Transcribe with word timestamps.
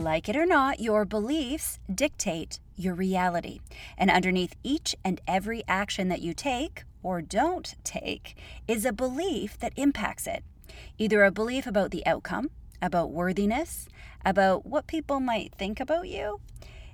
Like 0.00 0.28
it 0.28 0.36
or 0.36 0.44
not, 0.44 0.80
your 0.80 1.04
beliefs 1.04 1.78
dictate 1.92 2.58
your 2.74 2.94
reality. 2.94 3.60
And 3.96 4.10
underneath 4.10 4.56
each 4.64 4.96
and 5.04 5.20
every 5.28 5.62
action 5.68 6.08
that 6.08 6.20
you 6.20 6.34
take 6.34 6.82
or 7.02 7.22
don't 7.22 7.76
take 7.84 8.36
is 8.66 8.84
a 8.84 8.92
belief 8.92 9.56
that 9.58 9.72
impacts 9.76 10.26
it. 10.26 10.42
Either 10.98 11.22
a 11.22 11.30
belief 11.30 11.66
about 11.66 11.92
the 11.92 12.04
outcome, 12.06 12.50
about 12.82 13.12
worthiness, 13.12 13.88
about 14.24 14.66
what 14.66 14.88
people 14.88 15.20
might 15.20 15.54
think 15.54 15.78
about 15.78 16.08
you. 16.08 16.40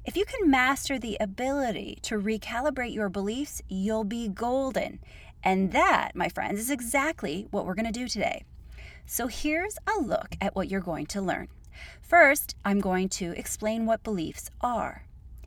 If 0.04 0.14
you 0.16 0.26
can 0.26 0.50
master 0.50 0.98
the 0.98 1.16
ability 1.20 2.00
to 2.02 2.20
recalibrate 2.20 2.92
your 2.92 3.08
beliefs, 3.08 3.62
you'll 3.68 4.04
be 4.04 4.28
golden. 4.28 5.00
And 5.42 5.72
that, 5.72 6.12
my 6.14 6.28
friends, 6.28 6.60
is 6.60 6.70
exactly 6.70 7.46
what 7.50 7.64
we're 7.64 7.74
going 7.74 7.90
to 7.90 7.92
do 7.92 8.08
today. 8.08 8.44
So 9.06 9.26
here's 9.26 9.78
a 9.86 10.00
look 10.00 10.36
at 10.40 10.54
what 10.54 10.68
you're 10.68 10.80
going 10.80 11.06
to 11.06 11.22
learn. 11.22 11.48
First, 12.02 12.56
I'm 12.64 12.80
going 12.80 13.08
to 13.10 13.32
explain 13.38 13.86
what 13.86 14.02
beliefs 14.02 14.50
are. 14.60 15.04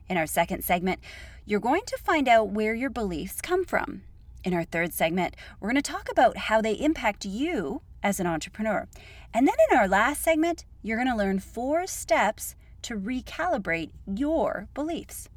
In 0.08 0.16
our 0.16 0.26
second 0.26 0.64
segment, 0.64 1.00
you're 1.44 1.60
going 1.60 1.82
to 1.86 1.98
find 1.98 2.28
out 2.28 2.48
where 2.48 2.74
your 2.74 2.90
beliefs 2.90 3.40
come 3.40 3.64
from. 3.64 4.02
In 4.44 4.52
our 4.52 4.64
third 4.64 4.92
segment, 4.92 5.34
we're 5.60 5.70
going 5.70 5.82
to 5.82 5.92
talk 5.92 6.10
about 6.10 6.36
how 6.36 6.60
they 6.60 6.72
impact 6.72 7.24
you 7.24 7.82
as 8.02 8.20
an 8.20 8.26
entrepreneur. 8.26 8.86
And 9.32 9.48
then 9.48 9.54
in 9.70 9.76
our 9.78 9.88
last 9.88 10.22
segment, 10.22 10.64
you're 10.82 10.98
going 10.98 11.08
to 11.08 11.16
learn 11.16 11.38
four 11.38 11.86
steps 11.86 12.54
to 12.82 12.94
recalibrate 12.94 13.90
your 14.06 14.68
beliefs. 14.74 15.28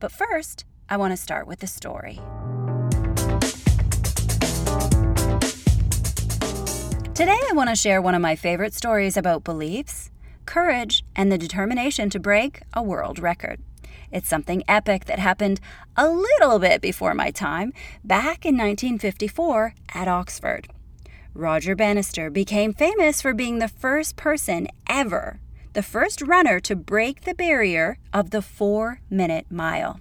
But 0.00 0.12
first, 0.12 0.64
I 0.88 0.96
want 0.96 1.12
to 1.12 1.16
start 1.16 1.46
with 1.46 1.62
a 1.62 1.66
story. 1.66 2.20
Today, 7.14 7.40
I 7.48 7.52
want 7.54 7.70
to 7.70 7.76
share 7.76 8.00
one 8.00 8.14
of 8.14 8.20
my 8.20 8.36
favorite 8.36 8.74
stories 8.74 9.16
about 9.16 9.44
beliefs 9.44 10.10
courage, 10.46 11.04
and 11.14 11.30
the 11.30 11.38
determination 11.38 12.08
to 12.10 12.20
break 12.20 12.62
a 12.72 12.82
world 12.82 13.18
record. 13.18 13.60
It's 14.10 14.28
something 14.28 14.62
epic 14.68 15.06
that 15.06 15.18
happened 15.18 15.60
a 15.96 16.08
little 16.08 16.58
bit 16.58 16.80
before 16.80 17.14
my 17.14 17.30
time, 17.30 17.72
back 18.04 18.46
in 18.46 18.56
1954 18.56 19.74
at 19.94 20.08
Oxford. 20.08 20.68
Roger 21.34 21.74
Bannister 21.74 22.30
became 22.30 22.72
famous 22.72 23.20
for 23.20 23.34
being 23.34 23.58
the 23.58 23.68
first 23.68 24.16
person 24.16 24.68
ever, 24.88 25.40
the 25.74 25.82
first 25.82 26.22
runner 26.22 26.60
to 26.60 26.74
break 26.74 27.22
the 27.22 27.34
barrier 27.34 27.98
of 28.12 28.30
the 28.30 28.40
four 28.40 29.00
minute 29.10 29.46
mile. 29.50 30.00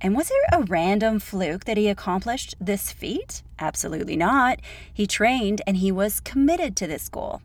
And 0.00 0.14
was 0.14 0.30
it 0.30 0.36
a 0.52 0.62
random 0.62 1.18
fluke 1.18 1.64
that 1.64 1.78
he 1.78 1.88
accomplished 1.88 2.54
this 2.60 2.92
feat? 2.92 3.42
Absolutely 3.58 4.16
not. 4.16 4.60
He 4.92 5.06
trained 5.06 5.62
and 5.66 5.78
he 5.78 5.90
was 5.90 6.20
committed 6.20 6.76
to 6.76 6.86
this 6.86 7.08
goal 7.08 7.40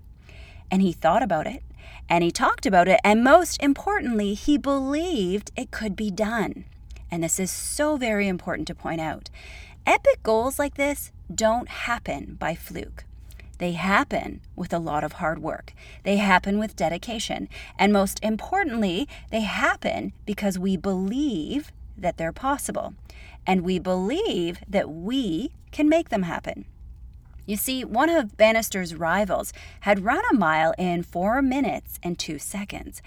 and 0.72 0.82
he 0.82 0.94
thought 0.94 1.22
about 1.22 1.46
it 1.46 1.62
and 2.12 2.26
he 2.26 2.30
talked 2.30 2.66
about 2.66 2.90
it. 2.90 3.00
And 3.06 3.24
most 3.24 3.64
importantly, 3.64 4.34
he 4.34 4.58
believed 4.58 5.50
it 5.56 5.72
could 5.72 5.96
be 5.96 6.12
done. 6.12 6.66
And 7.10 7.24
this 7.24 7.40
is 7.40 7.50
so 7.50 7.96
very 7.96 8.28
important 8.28 8.68
to 8.68 8.76
point 8.76 9.00
out. 9.00 9.30
Epic 9.86 10.22
goals 10.22 10.60
like 10.60 10.76
this 10.76 11.14
don't 11.34 11.70
happen 11.70 12.36
by 12.38 12.54
fluke. 12.54 13.06
They 13.60 13.72
happen 13.72 14.42
with 14.58 14.74
a 14.74 14.78
lot 14.80 15.06
of 15.06 15.14
hard 15.14 15.40
work. 15.40 15.74
They 16.04 16.18
happen 16.18 16.60
with 16.60 16.76
dedication. 16.76 17.48
And 17.80 17.94
most 17.94 18.20
importantly, 18.22 19.08
they 19.30 19.42
happen 19.42 20.12
because 20.26 20.60
we 20.60 20.76
believe 20.76 21.72
that 21.98 22.18
they're 22.18 22.34
possible. 22.34 22.94
And 23.48 23.62
we 23.62 23.80
believe 23.80 24.60
that 24.68 24.90
we 24.90 25.54
can 25.72 25.88
make 25.88 26.10
them 26.10 26.24
happen. 26.24 26.66
You 27.52 27.58
see, 27.58 27.84
one 27.84 28.10
of 28.10 28.38
Bannister's 28.38 28.96
rivals 28.96 29.52
had 29.82 30.06
run 30.06 30.24
a 30.32 30.38
mile 30.38 30.74
in 30.78 31.04
four 31.04 31.42
minutes 31.42 32.00
and 32.02 32.18
two 32.18 32.40
seconds. 32.40 33.02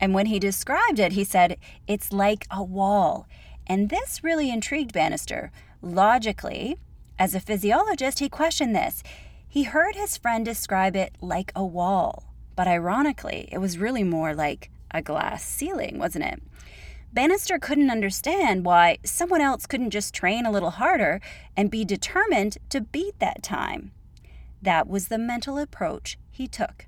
And 0.00 0.14
when 0.14 0.24
he 0.24 0.38
described 0.38 0.98
it, 0.98 1.12
he 1.12 1.22
said, 1.22 1.58
It's 1.86 2.10
like 2.10 2.46
a 2.50 2.62
wall. 2.62 3.28
And 3.66 3.90
this 3.90 4.24
really 4.24 4.50
intrigued 4.50 4.94
Bannister. 4.94 5.52
Logically, 5.82 6.78
as 7.18 7.34
a 7.34 7.40
physiologist, 7.40 8.20
he 8.20 8.30
questioned 8.30 8.74
this. 8.74 9.02
He 9.46 9.64
heard 9.64 9.96
his 9.96 10.16
friend 10.16 10.46
describe 10.46 10.96
it 10.96 11.14
like 11.20 11.52
a 11.54 11.62
wall, 11.62 12.24
but 12.56 12.66
ironically, 12.66 13.50
it 13.52 13.58
was 13.58 13.76
really 13.76 14.02
more 14.02 14.32
like 14.32 14.70
a 14.92 15.02
glass 15.02 15.44
ceiling, 15.44 15.98
wasn't 15.98 16.24
it? 16.24 16.42
Bannister 17.12 17.58
couldn't 17.58 17.90
understand 17.90 18.64
why 18.64 18.98
someone 19.04 19.40
else 19.40 19.66
couldn't 19.66 19.90
just 19.90 20.14
train 20.14 20.46
a 20.46 20.50
little 20.50 20.70
harder 20.70 21.20
and 21.56 21.70
be 21.70 21.84
determined 21.84 22.58
to 22.68 22.80
beat 22.80 23.18
that 23.18 23.42
time. 23.42 23.90
That 24.62 24.88
was 24.88 25.08
the 25.08 25.18
mental 25.18 25.58
approach 25.58 26.18
he 26.30 26.46
took. 26.46 26.86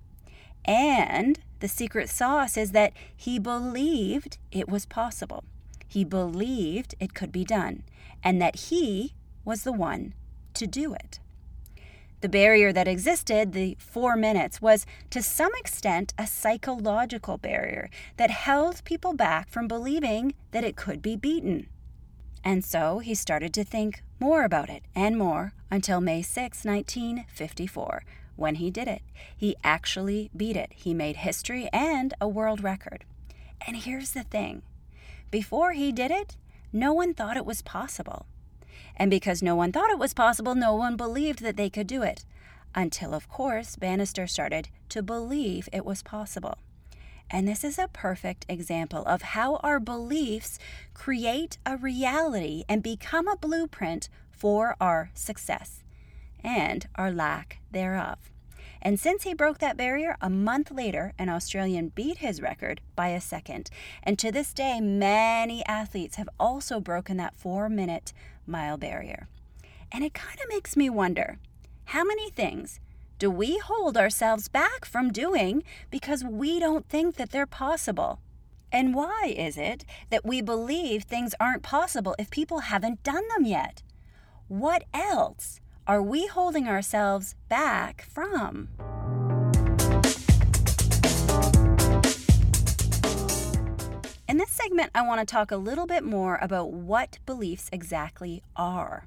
And 0.65 1.41
the 1.59 1.67
secret 1.67 2.09
sauce 2.09 2.57
is 2.57 2.71
that 2.71 2.93
he 3.17 3.41
believed 3.41 4.39
it 4.53 4.69
was 4.69 4.87
possible. 4.87 5.43
He 5.89 6.05
believed 6.05 6.95
it 7.01 7.15
could 7.15 7.33
be 7.33 7.45
done, 7.45 7.83
and 8.23 8.41
that 8.41 8.57
he 8.57 9.15
was 9.45 9.65
the 9.65 9.73
one 9.73 10.15
to 10.55 10.67
do 10.67 10.95
it. 10.95 11.19
The 12.23 12.29
barrier 12.29 12.73
that 12.73 12.87
existed, 12.87 13.53
the 13.53 13.77
four 13.81 14.15
minutes, 14.15 14.63
was 14.63 14.87
to 15.11 15.21
some 15.21 15.51
extent 15.59 16.15
a 16.17 16.25
psychological 16.25 17.37
barrier 17.37 17.91
that 18.17 18.31
held 18.31 18.85
people 18.85 19.13
back 19.13 19.49
from 19.49 19.67
believing 19.67 20.35
that 20.53 20.63
it 20.63 20.77
could 20.77 21.03
be 21.03 21.17
beaten. 21.17 21.67
And 22.45 22.65
so 22.65 23.01
he 23.01 23.17
started 23.17 23.53
to 23.55 23.65
think 23.65 24.05
more 24.21 24.45
about 24.45 24.71
it 24.71 24.85
and 24.95 25.19
more 25.19 25.53
until 25.69 26.01
May 26.01 26.23
6, 26.23 26.65
1954, 26.65 28.05
when 28.37 28.55
he 28.55 28.71
did 28.71 28.87
it. 28.87 29.03
He 29.37 29.57
actually 29.65 30.31
beat 30.37 30.57
it. 30.57 30.73
He 30.77 30.95
made 30.95 31.17
history 31.17 31.69
and 31.73 32.15
a 32.21 32.29
world 32.29 32.63
record. 32.63 33.05
And 33.67 33.79
here's 33.79 34.13
the 34.13 34.23
thing 34.23 34.63
before 35.33 35.73
he 35.73 35.91
did 35.91 36.13
it, 36.13 36.37
no 36.73 36.93
one 36.93 37.15
thought 37.15 37.37
it 37.37 37.45
was 37.45 37.63
possible. 37.63 38.27
And 38.97 39.11
because 39.11 39.43
no 39.43 39.55
one 39.55 39.73
thought 39.73 39.91
it 39.91 39.99
was 39.99 40.15
possible, 40.15 40.55
no 40.55 40.75
one 40.75 40.97
believed 40.97 41.43
that 41.43 41.57
they 41.57 41.71
could 41.71 41.87
do 41.87 42.03
it. 42.03 42.25
Until, 42.75 43.15
of 43.15 43.29
course, 43.29 43.77
Bannister 43.77 44.27
started 44.27 44.69
to 44.89 45.03
believe 45.03 45.69
it 45.73 45.85
was 45.85 46.03
possible. 46.03 46.59
And 47.31 47.49
this 47.49 47.65
is 47.65 47.79
a 47.79 47.89
perfect 47.89 48.45
example 48.49 49.05
of 49.07 49.23
how 49.23 49.57
our 49.57 49.81
beliefs 49.81 50.59
create 50.93 51.57
a 51.65 51.77
reality 51.77 52.65
and 52.69 52.83
become 52.83 53.27
a 53.27 53.37
blueprint 53.37 54.09
for 54.31 54.77
our 54.81 55.11
success 55.15 55.83
and 56.45 56.87
our 56.97 57.11
lack 57.11 57.59
thereof. 57.71 58.19
And 58.85 58.99
since 58.99 59.23
he 59.23 59.33
broke 59.33 59.59
that 59.59 59.77
barrier, 59.77 60.17
a 60.21 60.29
month 60.29 60.73
later, 60.73 61.15
an 61.17 61.29
Australian 61.29 61.89
beat 61.89 62.19
his 62.19 62.43
record 62.43 62.81
by 62.97 63.09
a 63.09 63.21
second. 63.21 63.71
And 64.03 64.19
to 64.19 64.33
this 64.33 64.53
day, 64.53 64.81
many 64.81 65.65
athletes 65.67 66.17
have 66.17 66.29
also 66.39 66.81
broken 66.81 67.17
that 67.19 67.37
four 67.37 67.69
minute 67.69 68.13
mile 68.47 68.77
barrier. 68.77 69.29
And 69.91 70.05
it 70.05 70.15
kind 70.15 70.39
of 70.41 70.49
makes 70.49 70.77
me 70.77 70.89
wonder 70.89 71.39
how 71.87 72.05
many 72.05 72.31
things 72.31 72.81
do 73.19 73.31
we 73.31 73.59
hold 73.59 73.97
ourselves 73.97 74.49
back 74.49 74.85
from 74.85 75.13
doing 75.13 75.63
because 75.91 76.25
we 76.25 76.59
don't 76.59 76.89
think 76.89 77.17
that 77.17 77.31
they're 77.31 77.47
possible? 77.47 78.21
And 78.73 78.95
why 78.95 79.33
is 79.37 79.59
it 79.59 79.85
that 80.11 80.25
we 80.25 80.41
believe 80.41 81.05
things 81.05 81.35
aren't 81.39 81.63
possible 81.63 82.17
if 82.19 82.31
people 82.31 82.61
haven't 82.61 83.03
done 83.03 83.23
them 83.29 83.45
yet? 83.45 83.83
What 84.49 84.85
else 84.95 85.61
are 85.87 86.03
we 86.03 86.27
holding 86.27 86.67
ourselves 86.67 87.35
back 87.49 88.07
from? 88.11 88.71
Segment, 94.63 94.91
I 94.95 95.03
want 95.03 95.21
to 95.21 95.27
talk 95.27 95.51
a 95.51 95.57
little 95.57 95.87
bit 95.87 96.05
more 96.05 96.39
about 96.41 96.71
what 96.73 97.19
beliefs 97.27 97.69
exactly 97.73 98.43
are. 98.55 99.07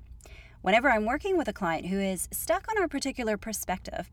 Whenever 0.62 0.90
I'm 0.90 1.06
working 1.06 1.38
with 1.38 1.48
a 1.48 1.54
client 1.54 1.86
who 1.86 2.00
is 2.00 2.28
stuck 2.32 2.66
on 2.70 2.82
a 2.82 2.88
particular 2.90 3.38
perspective, 3.38 4.10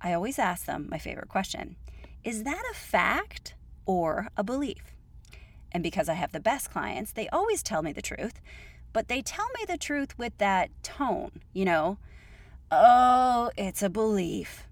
I 0.00 0.12
always 0.12 0.38
ask 0.38 0.66
them 0.66 0.88
my 0.90 0.98
favorite 0.98 1.28
question 1.28 1.76
Is 2.24 2.42
that 2.42 2.62
a 2.70 2.74
fact 2.74 3.54
or 3.86 4.28
a 4.36 4.42
belief? 4.42 4.96
And 5.70 5.82
because 5.82 6.08
I 6.08 6.14
have 6.14 6.32
the 6.32 6.40
best 6.40 6.70
clients, 6.70 7.12
they 7.12 7.28
always 7.28 7.62
tell 7.62 7.82
me 7.82 7.92
the 7.92 8.02
truth, 8.02 8.40
but 8.92 9.08
they 9.08 9.22
tell 9.22 9.48
me 9.58 9.64
the 9.66 9.78
truth 9.78 10.18
with 10.18 10.36
that 10.38 10.70
tone, 10.82 11.40
you 11.52 11.64
know, 11.64 11.98
oh, 12.72 13.50
it's 13.56 13.82
a 13.82 13.90
belief. 13.90 14.66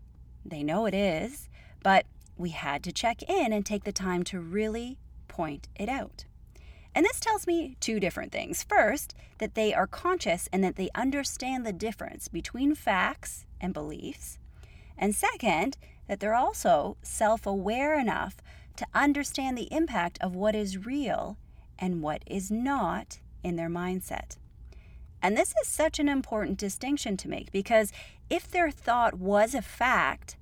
They 0.45 0.65
know 0.65 0.87
it 0.87 0.95
is, 0.95 1.49
but 1.83 2.07
we 2.37 2.51
had 2.51 2.83
to 2.85 2.93
check 2.93 3.23
in 3.23 3.53
and 3.53 3.65
take 3.65 3.85
the 3.85 3.93
time 3.93 4.25
to 4.25 4.41
really 4.41 4.99
point 5.33 5.69
it 5.75 5.89
out. 5.89 6.27
And 6.95 7.07
this 7.07 7.21
tells 7.21 7.47
me 7.47 7.77
two 7.81 7.99
different 7.99 8.33
things. 8.33 8.63
First, 8.63 9.15
that 9.39 9.55
they 9.55 9.73
are 9.73 9.87
conscious 9.87 10.49
and 10.53 10.63
that 10.63 10.77
they 10.77 10.91
understand 10.95 11.65
the 11.65 11.73
difference 11.73 12.29
between 12.29 12.75
facts 12.75 13.47
and 13.61 13.73
beliefs. 13.73 14.39
And 14.99 15.15
second, 15.15 15.79
that 16.07 16.21
they're 16.21 16.35
also 16.35 16.99
self 17.03 17.47
aware 17.47 17.99
enough 17.99 18.37
to 18.77 18.87
understand 18.95 19.57
the 19.57 19.73
impact 19.73 20.19
of 20.21 20.35
what 20.35 20.55
is 20.55 20.85
real 20.85 21.39
and 21.79 22.03
what 22.03 22.23
is 22.27 22.51
not 22.51 23.21
in 23.43 23.57
their 23.57 23.71
mindset. 23.71 24.37
And 25.23 25.37
this 25.37 25.55
is 25.63 25.69
such 25.69 25.99
an 25.99 26.09
important 26.09 26.59
distinction 26.59 27.17
to 27.19 27.29
make 27.29 27.53
because 27.53 27.93
if 28.29 28.51
their 28.51 28.71
thought 28.71 29.15
was 29.15 29.55
a 29.55 29.63
fact, 29.63 30.37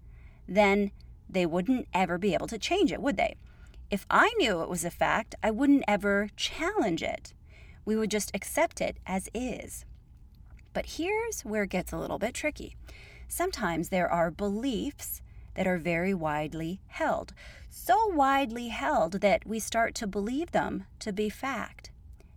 then 0.49 0.91
they 1.29 1.47
wouldn't 1.47 1.87
ever 1.95 2.19
be 2.19 2.35
able 2.35 2.49
to 2.49 2.59
change 2.59 2.91
it, 2.91 3.01
would 3.01 3.17
they? 3.17 3.37
If 3.91 4.07
I 4.09 4.33
knew 4.39 4.63
it 4.63 4.69
was 4.69 4.85
a 4.85 4.91
fact, 4.91 5.35
I 5.43 5.51
wouldn't 5.51 5.83
ever 5.89 6.29
challenge 6.37 7.03
it. 7.03 7.35
We 7.85 7.97
would 7.97 8.11
just 8.11 8.31
accept 8.35 8.81
it 8.81 8.99
as 9.05 9.29
is. 9.35 9.85
But 10.73 10.87
here's 10.97 11.41
where 11.41 11.65
it 11.65 11.71
gets 11.71 11.93
a 11.93 11.99
little 11.99 12.21
bit 12.21 12.33
tricky. 12.33 12.77
Sometimes 13.27 13.89
there 13.89 14.09
are 14.09 14.31
beliefs 14.31 15.23
that 15.55 15.67
are 15.67 15.79
very 15.79 16.15
widely 16.15 16.81
held, 16.87 17.35
so 17.69 18.07
widely 18.07 18.69
held 18.69 19.21
that 19.23 19.45
we 19.45 19.59
start 19.59 19.97
to 19.97 20.07
believe 20.07 20.53
them 20.53 20.85
to 21.01 21.13
be 21.13 21.29
fact. 21.29 21.91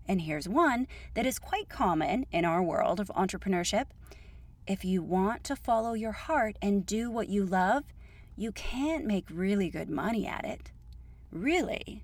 And 0.08 0.22
here's 0.22 0.50
one 0.50 0.88
that 1.14 1.28
is 1.28 1.38
quite 1.38 1.70
common 1.70 2.26
in 2.32 2.46
our 2.46 2.64
world 2.64 3.00
of 3.00 3.12
entrepreneurship. 3.16 3.86
If 4.66 4.84
you 4.84 5.04
want 5.04 5.44
to 5.44 5.56
follow 5.56 5.94
your 5.94 6.14
heart 6.14 6.58
and 6.64 6.84
do 6.84 7.12
what 7.12 7.30
you 7.30 7.46
love, 7.46 7.84
you 8.36 8.52
can't 8.52 9.06
make 9.06 9.26
really 9.30 9.70
good 9.70 9.90
money 9.90 10.26
at 10.26 10.46
it. 10.46 10.72
Really? 11.34 12.04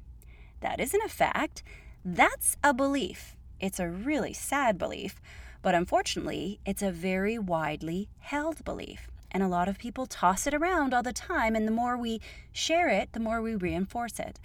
That 0.62 0.80
isn't 0.80 1.06
a 1.06 1.10
fact. 1.10 1.62
That's 2.04 2.58
a 2.64 2.74
belief. 2.74 3.38
It's 3.60 3.80
a 3.80 3.88
really 3.88 4.34
sad 4.34 4.78
belief, 4.78 5.22
but 5.62 5.76
unfortunately, 5.76 6.60
it's 6.66 6.81
a 6.81 6.92
very 6.92 7.38
widely 7.38 8.10
held 8.20 8.66
belief. 8.66 9.08
And 9.31 9.44
a 9.44 9.48
lot 9.48 9.68
of 9.68 9.78
people 9.78 10.08
toss 10.08 10.48
it 10.48 10.54
around 10.56 10.94
all 10.94 11.04
the 11.04 11.14
time, 11.14 11.56
and 11.56 11.68
the 11.68 11.72
more 11.72 11.96
we 11.96 12.22
share 12.52 12.90
it, 12.90 13.14
the 13.14 13.20
more 13.20 13.42
we 13.42 13.56
reinforce 13.56 14.20
it. 14.20 14.40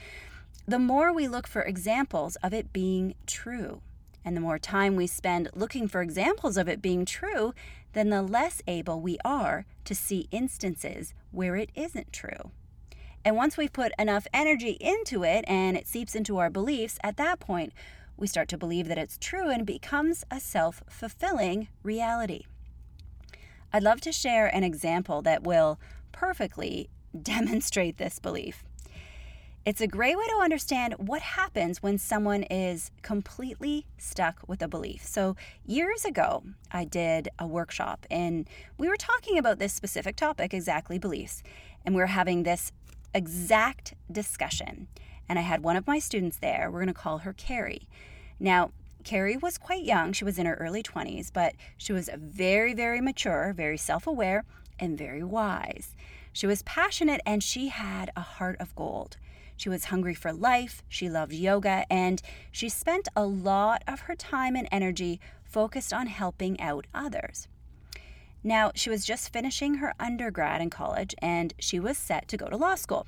The 0.68 0.78
more 0.78 1.12
we 1.12 1.28
look 1.28 1.46
for 1.46 1.62
examples 1.62 2.36
of 2.36 2.52
it 2.52 2.72
being 2.72 3.14
true. 3.26 3.80
And 4.22 4.36
the 4.36 4.42
more 4.42 4.58
time 4.58 4.96
we 4.96 5.06
spend 5.06 5.48
looking 5.54 5.88
for 5.88 6.02
examples 6.02 6.58
of 6.58 6.68
it 6.68 6.82
being 6.82 7.06
true, 7.06 7.54
then 7.94 8.10
the 8.10 8.22
less 8.22 8.60
able 8.66 9.00
we 9.00 9.16
are 9.24 9.64
to 9.84 9.94
see 9.94 10.28
instances 10.30 11.14
where 11.30 11.56
it 11.56 11.70
isn't 11.74 12.12
true. 12.12 12.50
And 13.24 13.36
once 13.36 13.56
we've 13.56 13.72
put 13.72 13.92
enough 13.98 14.26
energy 14.34 14.76
into 14.80 15.24
it 15.24 15.44
and 15.48 15.76
it 15.76 15.86
seeps 15.86 16.14
into 16.14 16.36
our 16.36 16.50
beliefs, 16.50 16.98
at 17.02 17.16
that 17.16 17.40
point, 17.40 17.72
we 18.16 18.26
start 18.26 18.48
to 18.48 18.58
believe 18.58 18.86
that 18.88 18.98
it's 18.98 19.18
true 19.18 19.48
and 19.48 19.66
becomes 19.66 20.24
a 20.30 20.38
self 20.38 20.82
fulfilling 20.88 21.68
reality. 21.82 22.44
I'd 23.72 23.82
love 23.82 24.00
to 24.02 24.12
share 24.12 24.46
an 24.46 24.62
example 24.62 25.22
that 25.22 25.42
will 25.42 25.80
perfectly 26.12 26.90
demonstrate 27.22 27.96
this 27.96 28.18
belief. 28.18 28.62
It's 29.64 29.80
a 29.80 29.86
great 29.86 30.18
way 30.18 30.26
to 30.26 30.42
understand 30.42 30.92
what 30.98 31.22
happens 31.22 31.82
when 31.82 31.96
someone 31.96 32.42
is 32.44 32.90
completely 33.00 33.86
stuck 33.96 34.46
with 34.46 34.60
a 34.60 34.68
belief. 34.68 35.02
So, 35.06 35.36
years 35.64 36.04
ago, 36.04 36.42
I 36.70 36.84
did 36.84 37.30
a 37.38 37.46
workshop 37.46 38.04
and 38.10 38.46
we 38.76 38.90
were 38.90 38.98
talking 38.98 39.38
about 39.38 39.58
this 39.58 39.72
specific 39.72 40.16
topic, 40.16 40.52
exactly 40.52 40.98
beliefs. 40.98 41.42
And 41.82 41.94
we 41.94 42.02
were 42.02 42.08
having 42.08 42.42
this 42.42 42.72
exact 43.14 43.94
discussion. 44.10 44.88
And 45.28 45.38
I 45.38 45.42
had 45.42 45.62
one 45.62 45.76
of 45.76 45.86
my 45.86 45.98
students 45.98 46.38
there. 46.38 46.70
We're 46.70 46.80
going 46.80 46.88
to 46.88 46.94
call 46.94 47.18
her 47.18 47.32
Carrie. 47.32 47.88
Now, 48.38 48.72
Carrie 49.04 49.36
was 49.36 49.58
quite 49.58 49.84
young. 49.84 50.12
She 50.12 50.24
was 50.24 50.38
in 50.38 50.46
her 50.46 50.54
early 50.54 50.82
20s, 50.82 51.30
but 51.32 51.54
she 51.76 51.92
was 51.92 52.10
very, 52.16 52.74
very 52.74 53.00
mature, 53.00 53.52
very 53.54 53.76
self 53.76 54.06
aware, 54.06 54.44
and 54.78 54.98
very 54.98 55.22
wise. 55.22 55.94
She 56.32 56.46
was 56.46 56.62
passionate 56.62 57.20
and 57.24 57.42
she 57.42 57.68
had 57.68 58.10
a 58.16 58.20
heart 58.20 58.56
of 58.58 58.74
gold. 58.74 59.18
She 59.56 59.68
was 59.68 59.84
hungry 59.84 60.14
for 60.14 60.32
life, 60.32 60.82
she 60.88 61.08
loved 61.08 61.32
yoga, 61.32 61.84
and 61.88 62.20
she 62.50 62.68
spent 62.68 63.08
a 63.14 63.24
lot 63.24 63.84
of 63.86 64.00
her 64.00 64.16
time 64.16 64.56
and 64.56 64.66
energy 64.72 65.20
focused 65.44 65.92
on 65.92 66.08
helping 66.08 66.60
out 66.60 66.86
others. 66.92 67.46
Now, 68.46 68.72
she 68.74 68.90
was 68.90 69.06
just 69.06 69.32
finishing 69.32 69.76
her 69.76 69.94
undergrad 69.98 70.60
in 70.60 70.68
college 70.68 71.14
and 71.22 71.54
she 71.58 71.80
was 71.80 71.96
set 71.96 72.28
to 72.28 72.36
go 72.36 72.48
to 72.48 72.56
law 72.58 72.74
school. 72.74 73.06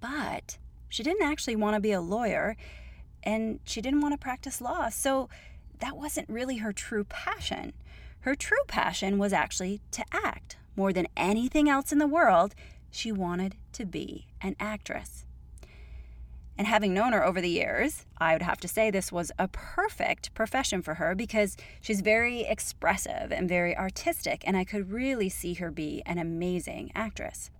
But 0.00 0.58
she 0.90 1.02
didn't 1.02 1.26
actually 1.26 1.56
want 1.56 1.74
to 1.74 1.80
be 1.80 1.92
a 1.92 2.00
lawyer 2.02 2.56
and 3.22 3.58
she 3.64 3.80
didn't 3.80 4.02
want 4.02 4.12
to 4.12 4.18
practice 4.18 4.60
law. 4.60 4.90
So 4.90 5.30
that 5.78 5.96
wasn't 5.96 6.28
really 6.28 6.58
her 6.58 6.74
true 6.74 7.04
passion. 7.04 7.72
Her 8.20 8.34
true 8.34 8.62
passion 8.68 9.18
was 9.18 9.32
actually 9.32 9.80
to 9.92 10.04
act. 10.12 10.58
More 10.76 10.92
than 10.92 11.08
anything 11.16 11.68
else 11.68 11.90
in 11.90 11.98
the 11.98 12.06
world, 12.06 12.54
she 12.90 13.10
wanted 13.10 13.56
to 13.72 13.86
be 13.86 14.26
an 14.42 14.56
actress. 14.60 15.24
And 16.56 16.66
having 16.68 16.94
known 16.94 17.12
her 17.12 17.24
over 17.24 17.40
the 17.40 17.48
years, 17.48 18.06
I 18.18 18.32
would 18.32 18.42
have 18.42 18.60
to 18.60 18.68
say 18.68 18.90
this 18.90 19.10
was 19.10 19.32
a 19.38 19.48
perfect 19.48 20.32
profession 20.34 20.82
for 20.82 20.94
her 20.94 21.14
because 21.14 21.56
she's 21.80 22.00
very 22.00 22.42
expressive 22.42 23.32
and 23.32 23.48
very 23.48 23.76
artistic, 23.76 24.44
and 24.46 24.56
I 24.56 24.64
could 24.64 24.92
really 24.92 25.28
see 25.28 25.54
her 25.54 25.70
be 25.70 26.02
an 26.06 26.18
amazing 26.18 26.92
actress. 26.94 27.50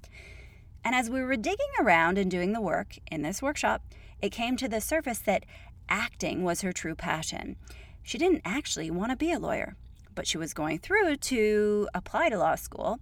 And 0.85 0.95
as 0.95 1.11
we 1.11 1.23
were 1.23 1.37
digging 1.37 1.67
around 1.81 2.19
and 2.19 2.31
doing 2.31 2.53
the 2.53 2.61
work 2.61 2.99
in 3.11 3.23
this 3.23 3.43
workshop, 3.43 3.83
it 4.23 4.31
came 4.31 4.57
to 4.59 4.69
the 4.69 4.81
surface 4.81 5.19
that 5.21 5.45
acting 5.89 6.45
was 6.45 6.61
her 6.61 6.73
true 6.73 6.95
passion. 6.95 7.57
She 8.03 8.19
didn't 8.19 8.43
actually 8.45 8.91
want 8.91 9.11
to 9.11 9.17
be 9.17 9.33
a 9.33 9.39
lawyer, 9.39 9.77
but 10.15 10.27
she 10.27 10.39
was 10.39 10.55
going 10.55 10.79
through 10.79 11.17
to 11.17 11.89
apply 11.95 12.29
to 12.29 12.39
law 12.39 12.55
school 12.55 13.01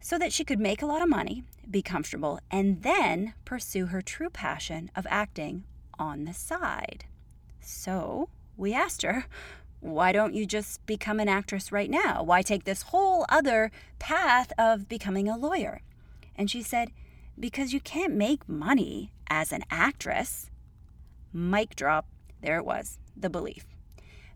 so 0.00 0.18
that 0.18 0.32
she 0.32 0.44
could 0.44 0.60
make 0.60 0.82
a 0.82 0.86
lot 0.86 1.02
of 1.02 1.08
money, 1.08 1.42
be 1.70 1.82
comfortable, 1.82 2.40
and 2.50 2.82
then 2.82 3.34
pursue 3.44 3.86
her 3.86 4.00
true 4.00 4.30
passion 4.30 4.90
of 4.94 5.06
acting 5.10 5.64
on 5.98 6.24
the 6.24 6.34
side. 6.34 7.04
So 7.60 8.28
we 8.56 8.72
asked 8.72 9.02
her, 9.02 9.26
why 9.80 10.12
don't 10.12 10.34
you 10.34 10.46
just 10.46 10.84
become 10.86 11.20
an 11.20 11.28
actress 11.28 11.70
right 11.70 11.90
now? 11.90 12.22
Why 12.22 12.42
take 12.42 12.64
this 12.64 12.82
whole 12.82 13.24
other 13.28 13.70
path 13.98 14.52
of 14.58 14.88
becoming 14.88 15.28
a 15.28 15.36
lawyer? 15.36 15.82
And 16.34 16.50
she 16.50 16.62
said, 16.62 16.90
because 17.38 17.72
you 17.72 17.80
can't 17.80 18.14
make 18.14 18.48
money 18.48 19.12
as 19.28 19.52
an 19.52 19.62
actress. 19.70 20.50
Mic 21.32 21.76
drop, 21.76 22.06
there 22.42 22.58
it 22.58 22.64
was, 22.64 22.98
the 23.16 23.30
belief. 23.30 23.66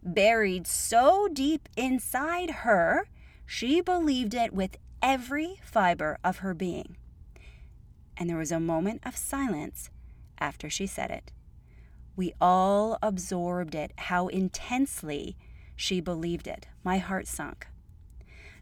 Buried 0.02 0.66
so 0.66 1.28
deep 1.32 1.68
inside 1.76 2.50
her, 2.50 3.08
she 3.46 3.80
believed 3.80 4.34
it 4.34 4.52
with 4.52 4.76
every 5.02 5.60
fiber 5.62 6.18
of 6.22 6.38
her 6.38 6.54
being. 6.54 6.96
And 8.16 8.30
there 8.30 8.38
was 8.38 8.52
a 8.52 8.60
moment 8.60 9.02
of 9.04 9.16
silence 9.16 9.90
after 10.38 10.70
she 10.70 10.86
said 10.86 11.10
it. 11.10 11.32
We 12.14 12.34
all 12.40 12.98
absorbed 13.02 13.74
it, 13.74 13.92
how 13.96 14.28
intensely 14.28 15.36
she 15.74 16.00
believed 16.00 16.46
it. 16.46 16.66
My 16.84 16.98
heart 16.98 17.26
sunk. 17.26 17.66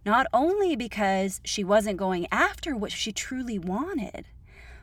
Not 0.05 0.27
only 0.33 0.77
because 0.77 1.41
she 1.45 1.63
wasn't 1.63 1.99
going 1.99 2.27
after 2.33 2.75
what 2.75 2.93
she 2.93 3.13
truly 3.13 3.59
wanted, 3.59 4.27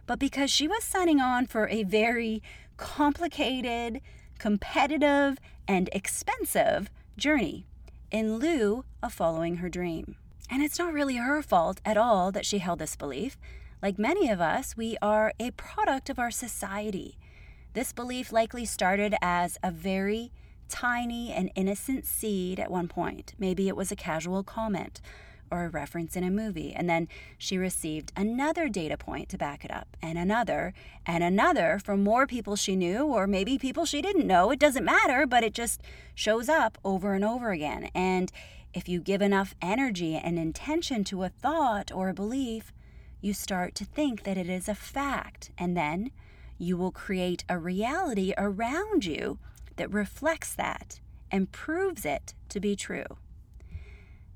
but 0.06 0.20
because 0.20 0.52
she 0.52 0.68
was 0.68 0.84
signing 0.84 1.20
on 1.20 1.48
for 1.48 1.68
a 1.70 1.84
very 1.84 2.44
complicated, 2.78 4.02
competitive, 4.38 5.40
and 5.68 5.90
expensive 5.92 6.90
journey 7.18 7.66
in 8.12 8.38
lieu 8.38 8.86
of 9.02 9.14
following 9.14 9.58
her 9.58 9.70
dream. 9.70 10.16
And 10.50 10.64
it's 10.64 10.80
not 10.80 10.94
really 10.94 11.18
her 11.18 11.42
fault 11.42 11.82
at 11.84 11.98
all 11.98 12.32
that 12.32 12.46
she 12.46 12.60
held 12.60 12.80
this 12.80 12.96
belief. 12.96 13.38
Like 13.82 14.00
many 14.00 14.30
of 14.30 14.42
us, 14.42 14.76
we 14.76 14.98
are 15.02 15.34
a 15.40 15.52
product 15.52 16.10
of 16.10 16.20
our 16.20 16.32
society. 16.32 17.18
This 17.74 17.94
belief 17.94 18.32
likely 18.32 18.66
started 18.66 19.16
as 19.22 19.58
a 19.62 19.72
very 19.72 20.32
tiny 20.70 21.32
and 21.32 21.52
innocent 21.56 22.06
seed 22.06 22.60
at 22.60 22.72
one 22.72 22.88
point. 22.88 23.34
Maybe 23.38 23.68
it 23.68 23.76
was 23.76 23.92
a 23.92 23.96
casual 23.96 24.44
comment 24.44 25.00
or 25.50 25.64
a 25.64 25.70
reference 25.70 26.16
in 26.16 26.24
a 26.24 26.32
movie. 26.32 26.74
And 26.74 26.90
then 26.90 27.08
she 27.38 27.58
received 27.58 28.12
another 28.16 28.68
data 28.68 28.98
point 28.98 29.30
to 29.30 29.38
back 29.38 29.64
it 29.64 29.72
up, 29.72 29.96
and 30.02 30.18
another, 30.18 30.74
and 31.06 31.24
another 31.24 31.80
from 31.84 32.04
more 32.04 32.28
people 32.28 32.56
she 32.56 32.76
knew, 32.76 33.06
or 33.06 33.28
maybe 33.28 33.58
people 33.58 33.86
she 33.86 34.02
didn't 34.02 34.28
know. 34.28 34.52
It 34.52 34.60
doesn't 34.60 34.84
matter, 34.84 35.26
but 35.26 35.44
it 35.44 35.54
just 35.54 35.82
shows 36.16 36.50
up 36.50 36.78
over 36.84 37.14
and 37.14 37.24
over 37.24 37.52
again. 37.52 37.90
And 37.96 38.32
if 38.78 38.88
you 38.88 39.00
give 39.00 39.24
enough 39.24 39.56
energy 39.60 40.16
and 40.16 40.38
intention 40.38 41.04
to 41.04 41.24
a 41.24 41.30
thought 41.30 41.92
or 41.92 42.10
a 42.10 42.14
belief, 42.14 42.72
you 43.22 43.34
start 43.34 43.74
to 43.74 43.84
think 43.84 44.22
that 44.22 44.38
it 44.38 44.48
is 44.48 44.70
a 44.70 44.76
fact, 44.76 45.50
and 45.58 45.76
then 45.76 46.12
you 46.60 46.78
will 46.78 46.92
create 46.92 47.44
a 47.50 47.58
reality 47.58 48.36
around 48.38 49.04
you 49.04 49.40
that 49.78 49.92
reflects 49.92 50.54
that 50.54 51.00
and 51.32 51.52
proves 51.52 52.06
it 52.06 52.36
to 52.50 52.60
be 52.60 52.76
true. 52.76 53.18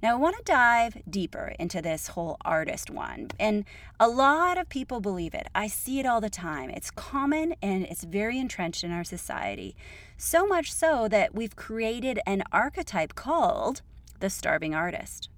Now, 0.01 0.13
I 0.13 0.19
want 0.19 0.35
to 0.37 0.43
dive 0.43 0.97
deeper 1.07 1.53
into 1.59 1.79
this 1.79 2.07
whole 2.07 2.37
artist 2.43 2.89
one. 2.89 3.29
And 3.39 3.65
a 3.99 4.09
lot 4.09 4.57
of 4.57 4.69
people 4.69 4.99
believe 4.99 5.35
it. 5.35 5.45
I 5.53 5.67
see 5.67 5.99
it 5.99 6.07
all 6.07 6.19
the 6.19 6.31
time. 6.31 6.71
It's 6.71 6.89
common 6.89 7.53
and 7.61 7.83
it's 7.83 8.03
very 8.03 8.39
entrenched 8.39 8.83
in 8.83 8.91
our 8.91 9.03
society. 9.03 9.75
So 10.17 10.47
much 10.47 10.73
so 10.73 11.07
that 11.09 11.35
we've 11.35 11.55
created 11.55 12.19
an 12.25 12.41
archetype 12.51 13.13
called 13.13 13.83
the 14.21 14.29
starving 14.29 14.73
artist. 14.73 15.29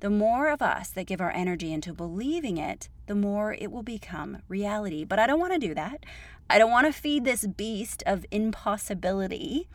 The 0.00 0.10
more 0.10 0.48
of 0.48 0.62
us 0.62 0.90
that 0.90 1.06
give 1.06 1.20
our 1.20 1.32
energy 1.32 1.72
into 1.72 1.92
believing 1.92 2.56
it, 2.56 2.88
the 3.06 3.14
more 3.14 3.54
it 3.54 3.72
will 3.72 3.82
become 3.82 4.42
reality. 4.48 5.04
But 5.04 5.18
I 5.18 5.26
don't 5.26 5.40
want 5.40 5.54
to 5.54 5.58
do 5.58 5.74
that. 5.74 6.04
I 6.48 6.58
don't 6.58 6.70
want 6.70 6.86
to 6.86 6.92
feed 6.92 7.24
this 7.24 7.46
beast 7.46 8.02
of 8.06 8.24
impossibility. 8.30 9.68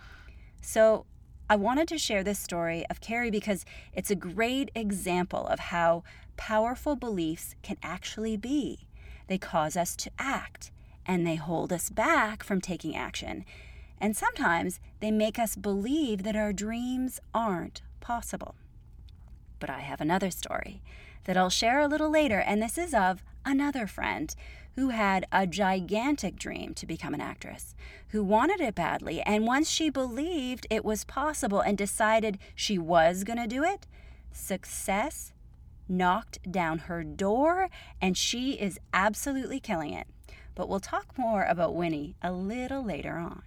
So 0.62 1.06
I 1.50 1.58
wanted 1.58 1.90
to 1.90 1.98
share 1.98 2.24
this 2.24 2.40
story 2.40 2.86
of 2.90 3.02
Carrie 3.02 3.32
because 3.32 3.66
it's 3.94 4.10
a 4.10 4.16
great 4.16 4.72
example 4.74 5.46
of 5.48 5.60
how 5.60 6.04
powerful 6.38 6.96
beliefs 6.96 7.56
can 7.62 7.78
actually 7.84 8.38
be. 8.38 8.88
They 9.28 9.38
cause 9.38 9.76
us 9.76 9.96
to 9.98 10.12
act 10.18 10.72
and 11.06 11.28
they 11.28 11.36
hold 11.36 11.74
us 11.74 11.90
back 11.90 12.44
from 12.44 12.62
taking 12.62 12.96
action. 12.96 13.44
And 14.00 14.16
sometimes 14.16 14.80
they 15.00 15.12
make 15.12 15.38
us 15.38 15.56
believe 15.56 16.24
that 16.24 16.36
our 16.36 16.54
dreams 16.54 17.20
aren't 17.34 17.82
possible. 18.04 18.54
But 19.60 19.72
I 19.72 19.80
have 19.80 20.02
another 20.02 20.30
story 20.30 20.84
that 21.24 21.38
I'll 21.38 21.50
share 21.50 21.80
a 21.80 21.88
little 21.88 22.12
later, 22.12 22.40
and 22.40 22.62
this 22.62 22.78
is 22.78 22.94
of 22.94 23.24
another 23.46 23.88
friend 23.88 24.36
who 24.76 24.90
had 24.90 25.26
a 25.32 25.48
gigantic 25.48 26.36
dream 26.36 26.74
to 26.74 26.86
become 26.86 27.14
an 27.14 27.22
actress, 27.22 27.76
who 28.10 28.24
wanted 28.24 28.60
it 28.60 28.76
badly, 28.76 29.22
and 29.22 29.48
once 29.48 29.70
she 29.70 29.90
believed 29.90 30.68
it 30.70 30.84
was 30.84 31.06
possible 31.06 31.62
and 31.62 31.78
decided 31.78 32.40
she 32.56 32.78
was 32.78 33.24
going 33.24 33.40
to 33.40 33.48
do 33.48 33.64
it, 33.64 33.88
success 34.32 35.32
knocked 35.88 36.40
down 36.52 36.80
her 36.80 37.04
door, 37.04 37.70
and 38.02 38.18
she 38.18 38.54
is 38.54 38.80
absolutely 38.94 39.60
killing 39.60 39.94
it. 39.94 40.08
But 40.56 40.70
we'll 40.70 40.80
talk 40.80 41.18
more 41.18 41.44
about 41.44 41.76
Winnie 41.76 42.16
a 42.22 42.32
little 42.32 42.84
later 42.84 43.18
on. 43.18 43.44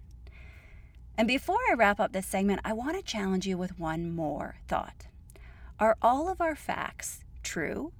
And 1.18 1.26
before 1.26 1.58
I 1.70 1.74
wrap 1.74 1.98
up 1.98 2.12
this 2.12 2.26
segment, 2.26 2.60
I 2.64 2.74
want 2.74 2.96
to 2.96 3.02
challenge 3.02 3.46
you 3.46 3.56
with 3.56 3.78
one 3.78 4.14
more 4.14 4.56
thought. 4.68 5.06
Are 5.80 5.96
all 6.02 6.28
of 6.28 6.40
our 6.40 6.54
facts 6.54 7.24
true? 7.42 7.92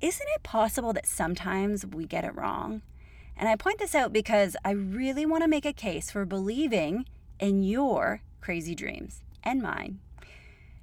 Isn't 0.00 0.28
it 0.36 0.42
possible 0.42 0.92
that 0.92 1.06
sometimes 1.06 1.84
we 1.84 2.06
get 2.06 2.24
it 2.24 2.34
wrong? 2.36 2.82
And 3.36 3.48
I 3.48 3.56
point 3.56 3.78
this 3.78 3.94
out 3.94 4.12
because 4.12 4.56
I 4.64 4.70
really 4.70 5.26
want 5.26 5.42
to 5.42 5.48
make 5.48 5.66
a 5.66 5.72
case 5.72 6.10
for 6.10 6.24
believing 6.24 7.06
in 7.40 7.64
your 7.64 8.22
crazy 8.40 8.74
dreams 8.74 9.22
and 9.42 9.60
mine. 9.60 9.98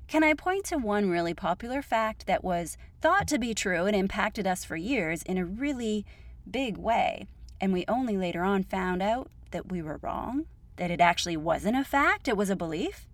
Can 0.08 0.24
I 0.24 0.34
point 0.34 0.66
to 0.66 0.78
one 0.78 1.10
really 1.10 1.34
popular 1.34 1.82
fact 1.82 2.28
that 2.28 2.44
was 2.44 2.78
thought 3.02 3.28
to 3.30 3.40
be 3.40 3.54
true 3.54 3.86
and 3.86 3.96
impacted 3.96 4.46
us 4.46 4.66
for 4.66 4.76
years 4.76 5.24
in 5.24 5.38
a 5.38 5.46
really 5.46 6.06
big 6.50 6.78
way, 6.78 7.26
and 7.62 7.72
we 7.72 7.86
only 7.88 8.18
later 8.18 8.44
on 8.44 8.64
found 8.64 9.02
out 9.02 9.32
that 9.52 9.72
we 9.72 9.82
were 9.82 10.00
wrong? 10.04 10.46
That 10.78 10.92
it 10.92 11.02
actually 11.02 11.38
wasn't 11.38 11.78
a 11.78 11.84
fact, 11.84 12.28
it 12.28 12.38
was 12.38 12.50
a 12.50 12.56
belief? 12.56 13.08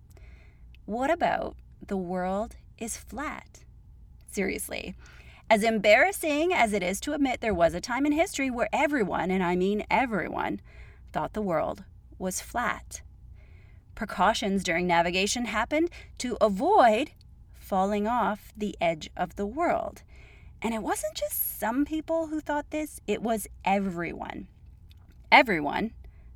What 0.86 1.10
about 1.10 1.56
the 1.86 1.96
world 1.96 2.56
is 2.78 2.96
flat? 2.96 3.60
Seriously. 4.30 4.94
As 5.50 5.64
embarrassing 5.64 6.52
as 6.54 6.72
it 6.72 6.82
is 6.82 7.00
to 7.00 7.12
admit, 7.12 7.40
there 7.40 7.52
was 7.52 7.74
a 7.74 7.80
time 7.80 8.06
in 8.06 8.12
history 8.12 8.50
where 8.50 8.68
everyone, 8.72 9.30
and 9.30 9.42
I 9.42 9.56
mean 9.56 9.84
everyone, 9.90 10.60
thought 11.12 11.32
the 11.32 11.42
world 11.42 11.82
was 12.18 12.40
flat. 12.40 13.02
Precautions 13.96 14.62
during 14.62 14.86
navigation 14.86 15.46
happened 15.46 15.90
to 16.18 16.38
avoid 16.40 17.10
falling 17.52 18.06
off 18.06 18.52
the 18.56 18.76
edge 18.80 19.10
of 19.16 19.34
the 19.34 19.46
world. 19.46 20.02
And 20.62 20.72
it 20.72 20.82
wasn't 20.82 21.14
just 21.14 21.58
some 21.58 21.84
people 21.84 22.28
who 22.28 22.40
thought 22.40 22.70
this, 22.70 23.00
it 23.06 23.20
was 23.20 23.48
everyone. 23.64 24.46
Everyone 25.32 25.92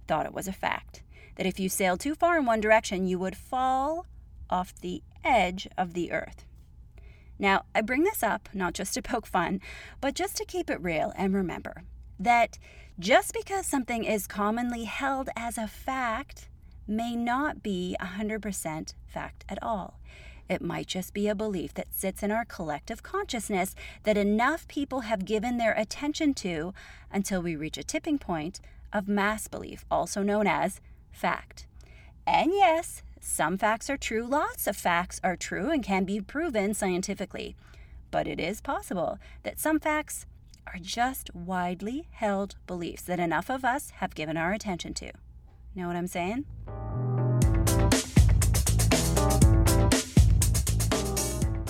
thought 0.09 0.26
it 0.26 0.35
was 0.35 0.49
a 0.49 0.52
fact 0.52 1.03
that 1.37 1.47
if 1.47 1.59
you 1.59 1.69
sailed 1.69 2.00
too 2.00 2.14
far 2.14 2.38
in 2.38 2.47
one 2.47 2.61
direction, 2.61 3.07
you 3.07 3.19
would 3.19 3.37
fall 3.37 4.07
off 4.50 4.75
the 4.81 5.03
edge 5.25 5.69
of 5.76 5.95
the 5.95 6.12
earth. 6.12 6.45
Now, 7.38 7.64
I 7.75 7.81
bring 7.81 8.05
this 8.05 8.23
up 8.23 8.49
not 8.53 8.75
just 8.75 8.95
to 8.95 9.03
poke 9.03 9.26
fun, 9.26 9.61
but 10.00 10.14
just 10.14 10.37
to 10.37 10.45
keep 10.45 10.71
it 10.71 10.81
real 10.81 11.12
and 11.17 11.35
remember 11.35 11.83
that 12.19 12.59
just 12.99 13.33
because 13.35 13.67
something 13.67 14.05
is 14.05 14.29
commonly 14.29 14.85
held 14.85 15.29
as 15.37 15.59
a 15.59 15.67
fact 15.67 16.49
may 16.87 17.17
not 17.17 17.62
be 17.62 17.97
100% 18.00 18.95
fact 19.07 19.45
at 19.49 19.61
all. 19.62 19.99
It 20.49 20.62
might 20.62 20.87
just 20.87 21.14
be 21.14 21.26
a 21.26 21.35
belief 21.35 21.73
that 21.75 21.95
sits 21.95 22.23
in 22.23 22.31
our 22.31 22.45
collective 22.45 23.03
consciousness 23.03 23.75
that 24.03 24.19
enough 24.19 24.69
people 24.69 25.00
have 25.00 25.25
given 25.25 25.57
their 25.57 25.73
attention 25.73 26.35
to 26.35 26.75
until 27.11 27.41
we 27.43 27.57
reach 27.57 27.79
a 27.79 27.83
tipping 27.83 28.19
point 28.19 28.61
of 28.93 29.09
mass 29.09 29.49
belief, 29.49 29.85
also 29.91 30.23
known 30.23 30.47
as 30.47 30.81
fact. 31.14 31.66
And 32.26 32.52
yes, 32.52 33.02
some 33.21 33.56
facts 33.56 33.88
are 33.88 33.97
true, 33.97 34.26
lots 34.26 34.66
of 34.66 34.76
facts 34.76 35.21
are 35.25 35.37
true 35.37 35.71
and 35.71 35.83
can 35.83 36.04
be 36.04 36.21
proven 36.21 36.75
scientifically. 36.75 37.56
But 38.11 38.26
it 38.26 38.38
is 38.38 38.61
possible 38.61 39.18
that 39.42 39.59
some 39.59 39.80
facts 39.80 40.26
are 40.66 40.78
just 40.80 41.35
widely 41.35 42.09
held 42.12 42.56
beliefs 42.66 43.02
that 43.02 43.21
enough 43.21 43.50
of 43.50 43.64
us 43.64 43.90
have 43.97 44.14
given 44.14 44.37
our 44.37 44.52
attention 44.52 44.94
to. 44.94 45.12
Know 45.75 45.87
what 45.87 45.97
I'm 45.97 46.06
saying? 46.06 46.44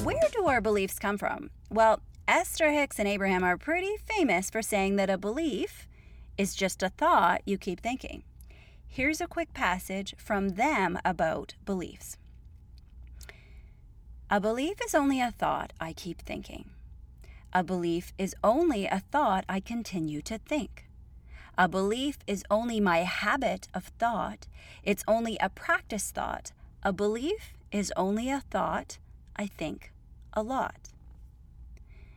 Where 0.03 0.29
do 0.33 0.47
our 0.47 0.61
beliefs 0.61 0.99
come 0.99 1.17
from? 1.17 1.51
Well, 1.71 2.01
Esther 2.29 2.71
Hicks 2.71 2.99
and 2.99 3.09
Abraham 3.09 3.43
are 3.43 3.57
pretty 3.57 3.97
famous 3.97 4.51
for 4.51 4.63
saying 4.63 4.97
that 4.97 5.11
a 5.11 5.19
belief 5.19 5.89
is 6.37 6.55
just 6.55 6.83
a 6.83 6.89
thought 6.91 7.43
you 7.47 7.59
keep 7.59 7.81
thinking. 7.81 8.25
Here's 8.95 9.21
a 9.21 9.27
quick 9.27 9.53
passage 9.53 10.15
from 10.17 10.51
them 10.51 11.01
about 11.05 11.57
beliefs. 11.65 12.17
A 14.31 14.41
belief 14.41 14.77
is 14.87 14.95
only 14.95 15.21
a 15.21 15.33
thought 15.33 15.73
I 15.81 15.93
keep 15.93 16.23
thinking. 16.23 16.71
A 17.53 17.65
belief 17.65 18.13
is 18.19 18.37
only 18.45 18.87
a 18.87 19.03
thought 19.11 19.45
I 19.49 19.59
continue 19.59 20.23
to 20.23 20.39
think. 20.39 20.87
A 21.59 21.67
belief 21.67 22.19
is 22.29 22.45
only 22.49 22.79
my 22.79 22.99
habit 22.99 23.67
of 23.75 23.87
thought. 23.99 24.47
It's 24.85 25.03
only 25.09 25.39
a 25.41 25.49
practice 25.49 26.13
thought. 26.13 26.53
A 26.85 26.93
belief 26.93 27.53
is 27.73 27.93
only 27.97 28.31
a 28.31 28.45
thought 28.49 28.99
I 29.35 29.49
think 29.49 29.93
a 30.35 30.43
lot. 30.45 30.91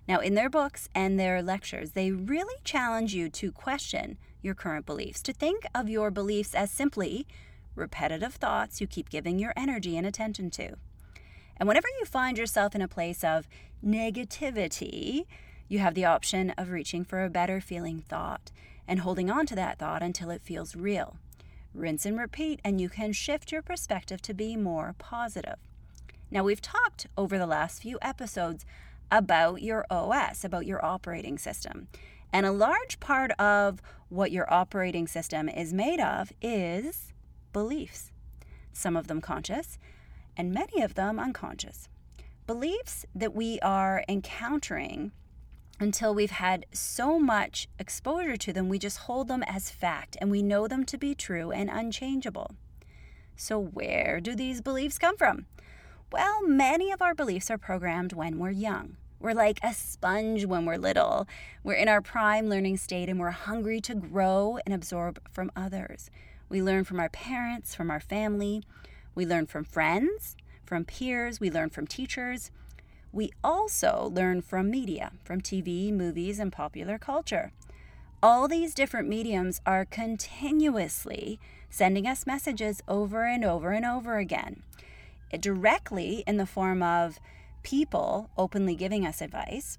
Now, 0.08 0.20
in 0.20 0.36
their 0.36 0.48
books 0.48 0.90
and 0.94 1.20
their 1.20 1.42
lectures, 1.42 1.94
they 1.94 2.12
really 2.12 2.62
challenge 2.64 3.16
you 3.16 3.32
to 3.32 3.52
question 3.52 4.20
your 4.42 4.56
current 4.56 4.86
beliefs, 4.86 5.22
to 5.24 5.34
think 5.34 5.66
of 5.74 5.90
your 5.90 6.12
beliefs 6.12 6.56
as 6.56 6.72
simply 6.72 7.28
repetitive 7.76 8.34
thoughts 8.36 8.82
you 8.82 8.88
keep 8.88 9.10
giving 9.10 9.40
your 9.40 9.54
energy 9.56 9.98
and 9.98 10.06
attention 10.06 10.50
to. 10.52 10.74
And 11.58 11.68
whenever 11.68 11.88
you 12.00 12.06
find 12.06 12.38
yourself 12.38 12.76
in 12.76 12.82
a 12.82 12.88
place 12.88 13.24
of 13.24 13.48
negativity, 13.86 15.26
you 15.68 15.80
have 15.80 15.96
the 15.96 16.06
option 16.06 16.52
of 16.52 16.70
reaching 16.70 17.04
for 17.04 17.24
a 17.24 17.30
better 17.30 17.60
feeling 17.60 18.00
thought 18.00 18.52
and 18.88 19.02
holding 19.02 19.30
on 19.30 19.46
to 19.48 19.56
that 19.56 19.80
thought 19.80 20.02
until 20.02 20.30
it 20.30 20.42
feels 20.42 20.76
real. 20.76 21.18
Rinse 21.74 22.06
and 22.06 22.18
repeat, 22.18 22.60
and 22.64 22.80
you 22.80 22.90
can 22.90 23.12
shift 23.12 23.52
your 23.52 23.62
perspective 23.62 24.22
to 24.24 24.34
be 24.34 24.56
more 24.56 24.96
positive. 24.98 25.58
Now, 26.32 26.44
we've 26.44 26.62
talked 26.62 27.08
over 27.18 27.38
the 27.38 27.46
last 27.46 27.82
few 27.82 27.98
episodes 28.02 28.66
about 29.12 29.62
your 29.62 29.86
OS, 29.90 30.44
about 30.44 30.66
your 30.66 30.84
operating 30.84 31.38
system. 31.38 31.88
And 32.32 32.46
a 32.46 32.52
large 32.52 33.00
part 33.00 33.32
of 33.40 33.82
what 34.10 34.32
your 34.32 34.52
operating 34.52 35.08
system 35.08 35.50
is 35.50 35.74
made 35.74 36.00
of 36.00 36.32
is 36.42 37.14
beliefs, 37.54 38.12
some 38.74 38.96
of 38.96 39.08
them 39.08 39.22
conscious, 39.22 39.78
and 40.36 40.54
many 40.54 40.82
of 40.82 40.96
them 40.96 41.20
unconscious. 41.20 41.90
Beliefs 42.46 43.06
that 43.14 43.34
we 43.34 43.60
are 43.60 44.04
encountering 44.08 45.12
until 45.80 46.14
we've 46.14 46.32
had 46.32 46.66
so 46.72 47.20
much 47.20 47.68
exposure 47.78 48.38
to 48.38 48.54
them, 48.54 48.70
we 48.70 48.80
just 48.80 49.00
hold 49.00 49.28
them 49.28 49.44
as 49.44 49.70
fact 49.70 50.18
and 50.20 50.32
we 50.32 50.42
know 50.42 50.68
them 50.68 50.84
to 50.86 50.98
be 50.98 51.14
true 51.14 51.52
and 51.52 51.70
unchangeable. 51.70 52.56
So, 53.36 53.60
where 53.60 54.20
do 54.20 54.36
these 54.36 54.62
beliefs 54.62 54.98
come 54.98 55.18
from? 55.18 55.46
Well, 56.12 56.48
many 56.48 56.92
of 56.92 57.02
our 57.02 57.14
beliefs 57.14 57.52
are 57.52 57.58
programmed 57.58 58.14
when 58.14 58.40
we're 58.40 58.50
young. 58.50 58.98
We're 59.20 59.34
like 59.34 59.60
a 59.64 59.74
sponge 59.74 60.46
when 60.46 60.66
we're 60.66 60.78
little. 60.78 61.28
We're 61.64 61.74
in 61.74 61.88
our 61.88 62.02
prime 62.02 62.50
learning 62.50 62.78
state 62.78 63.10
and 63.10 63.20
we're 63.20 63.32
hungry 63.32 63.82
to 63.82 63.96
grow 63.96 64.60
and 64.66 64.76
absorb 64.76 65.20
from 65.32 65.52
others. 65.56 66.12
We 66.50 66.62
learn 66.62 66.84
from 66.84 67.00
our 67.00 67.10
parents, 67.10 67.74
from 67.74 67.90
our 67.90 68.00
family. 68.00 68.64
We 69.16 69.26
learn 69.26 69.48
from 69.48 69.64
friends, 69.64 70.36
from 70.66 70.86
peers. 70.86 71.40
We 71.40 71.50
learn 71.50 71.72
from 71.72 71.88
teachers. 71.88 72.52
We 73.12 73.32
also 73.44 74.12
learn 74.14 74.44
from 74.44 74.70
media, 74.70 75.12
from 75.24 75.42
TV, 75.42 75.92
movies, 75.92 76.38
and 76.38 76.52
popular 76.52 77.00
culture. 77.00 77.52
All 78.22 78.48
these 78.48 78.76
different 78.76 79.08
mediums 79.08 79.62
are 79.66 79.86
continuously 79.86 81.40
sending 81.72 82.06
us 82.06 82.28
messages 82.28 82.84
over 82.88 83.26
and 83.26 83.44
over 83.44 83.72
and 83.72 83.86
over 83.86 84.18
again, 84.18 84.62
directly 85.40 86.24
in 86.28 86.38
the 86.38 86.46
form 86.46 86.84
of 86.84 87.20
people 87.64 88.30
openly 88.38 88.76
giving 88.76 89.06
us 89.06 89.22
advice, 89.22 89.78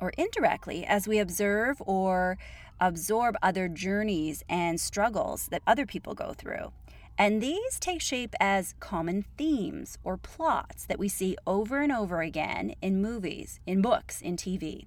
or 0.00 0.10
indirectly 0.18 0.84
as 0.84 1.08
we 1.08 1.18
observe 1.18 1.82
or 1.86 2.38
absorb 2.80 3.36
other 3.42 3.68
journeys 3.68 4.44
and 4.48 4.80
struggles 4.80 5.48
that 5.48 5.62
other 5.66 5.86
people 5.86 6.14
go 6.14 6.34
through. 6.34 6.72
And 7.18 7.42
these 7.42 7.80
take 7.80 8.02
shape 8.02 8.34
as 8.38 8.74
common 8.78 9.24
themes 9.38 9.96
or 10.04 10.18
plots 10.18 10.84
that 10.84 10.98
we 10.98 11.08
see 11.08 11.36
over 11.46 11.80
and 11.80 11.90
over 11.90 12.20
again 12.20 12.74
in 12.82 13.00
movies, 13.00 13.58
in 13.66 13.80
books, 13.80 14.20
in 14.20 14.36
TV. 14.36 14.84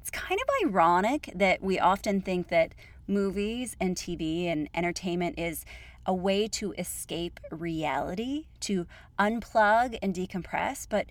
It's 0.00 0.10
kind 0.10 0.40
of 0.40 0.68
ironic 0.68 1.30
that 1.32 1.62
we 1.62 1.78
often 1.78 2.20
think 2.20 2.48
that 2.48 2.74
movies 3.06 3.76
and 3.78 3.94
TV 3.96 4.46
and 4.46 4.68
entertainment 4.74 5.38
is 5.38 5.64
a 6.06 6.14
way 6.14 6.48
to 6.48 6.72
escape 6.72 7.38
reality, 7.50 8.46
to 8.60 8.86
unplug 9.18 9.98
and 10.02 10.14
decompress, 10.14 10.86
but 10.88 11.06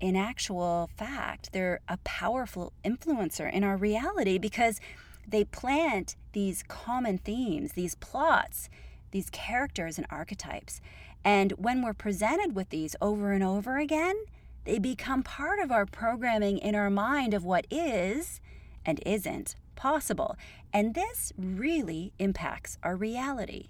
in 0.00 0.16
actual 0.16 0.90
fact, 0.96 1.52
they're 1.52 1.80
a 1.88 1.96
powerful 1.98 2.72
influencer 2.84 3.50
in 3.50 3.64
our 3.64 3.76
reality 3.76 4.38
because 4.38 4.80
they 5.26 5.44
plant 5.44 6.16
these 6.32 6.62
common 6.62 7.18
themes, 7.18 7.72
these 7.72 7.94
plots, 7.94 8.68
these 9.12 9.30
characters 9.30 9.96
and 9.96 10.06
archetypes. 10.10 10.80
And 11.24 11.52
when 11.52 11.80
we're 11.82 11.94
presented 11.94 12.54
with 12.54 12.68
these 12.68 12.96
over 13.00 13.32
and 13.32 13.42
over 13.42 13.78
again, 13.78 14.16
they 14.64 14.78
become 14.78 15.22
part 15.22 15.58
of 15.58 15.70
our 15.70 15.86
programming 15.86 16.58
in 16.58 16.74
our 16.74 16.90
mind 16.90 17.32
of 17.32 17.44
what 17.44 17.66
is 17.70 18.40
and 18.84 19.00
isn't 19.06 19.56
possible. 19.76 20.36
And 20.72 20.94
this 20.94 21.32
really 21.38 22.12
impacts 22.18 22.76
our 22.82 22.96
reality. 22.96 23.68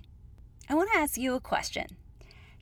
I 0.68 0.74
want 0.74 0.90
to 0.92 0.98
ask 0.98 1.18
you 1.18 1.34
a 1.34 1.40
question. 1.40 1.86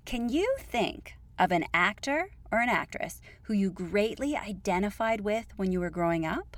Can 0.05 0.29
you 0.29 0.57
think 0.59 1.15
of 1.39 1.53
an 1.53 1.65
actor 1.73 2.31
or 2.51 2.59
an 2.59 2.69
actress 2.69 3.21
who 3.43 3.55
you 3.55 3.71
greatly 3.71 4.37
identified 4.37 5.21
with 5.21 5.47
when 5.57 5.71
you 5.71 5.79
were 5.79 5.91
growing 5.91 6.27
up? 6.27 6.57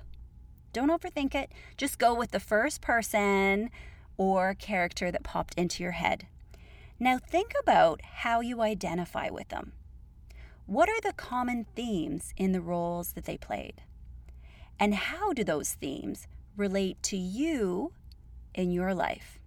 Don't 0.72 0.90
overthink 0.90 1.34
it. 1.34 1.52
Just 1.76 1.98
go 1.98 2.14
with 2.14 2.30
the 2.30 2.40
first 2.40 2.80
person 2.80 3.70
or 4.16 4.54
character 4.54 5.10
that 5.10 5.22
popped 5.22 5.54
into 5.54 5.82
your 5.82 5.92
head. 5.92 6.26
Now 6.98 7.18
think 7.18 7.52
about 7.60 8.00
how 8.02 8.40
you 8.40 8.62
identify 8.62 9.28
with 9.28 9.48
them. 9.48 9.72
What 10.64 10.88
are 10.88 11.00
the 11.02 11.12
common 11.12 11.66
themes 11.76 12.32
in 12.38 12.52
the 12.52 12.62
roles 12.62 13.12
that 13.12 13.26
they 13.26 13.36
played? 13.36 13.82
And 14.80 14.94
how 14.94 15.34
do 15.34 15.44
those 15.44 15.74
themes 15.74 16.26
relate 16.56 17.02
to 17.04 17.18
you 17.18 17.92
in 18.54 18.70
your 18.70 18.94
life? 18.94 19.38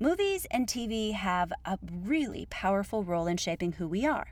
Movies 0.00 0.46
and 0.52 0.68
TV 0.68 1.12
have 1.12 1.52
a 1.64 1.76
really 1.82 2.46
powerful 2.50 3.02
role 3.02 3.26
in 3.26 3.36
shaping 3.36 3.72
who 3.72 3.88
we 3.88 4.06
are. 4.06 4.28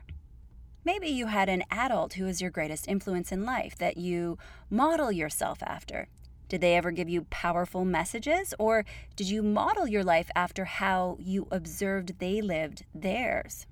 Maybe 0.85 1.09
you 1.09 1.25
had 1.25 1.49
an 1.49 1.63
adult 1.69 2.13
who 2.13 2.23
was 2.23 2.39
your 2.39 2.49
greatest 2.49 2.87
influence 2.87 3.33
in 3.33 3.43
life 3.43 3.75
that 3.77 3.97
you 3.97 4.37
model 4.69 5.11
yourself 5.11 5.61
after. 5.61 6.07
Did 6.47 6.61
they 6.61 6.77
ever 6.77 6.91
give 6.91 7.09
you 7.09 7.23
powerful 7.23 7.83
messages, 7.83 8.53
or 8.57 8.85
did 9.17 9.29
you 9.29 9.43
model 9.43 9.89
your 9.89 10.05
life 10.05 10.31
after 10.37 10.63
how 10.63 11.17
you 11.19 11.49
observed 11.51 12.19
they 12.19 12.41
lived 12.41 12.85
theirs? 12.95 13.67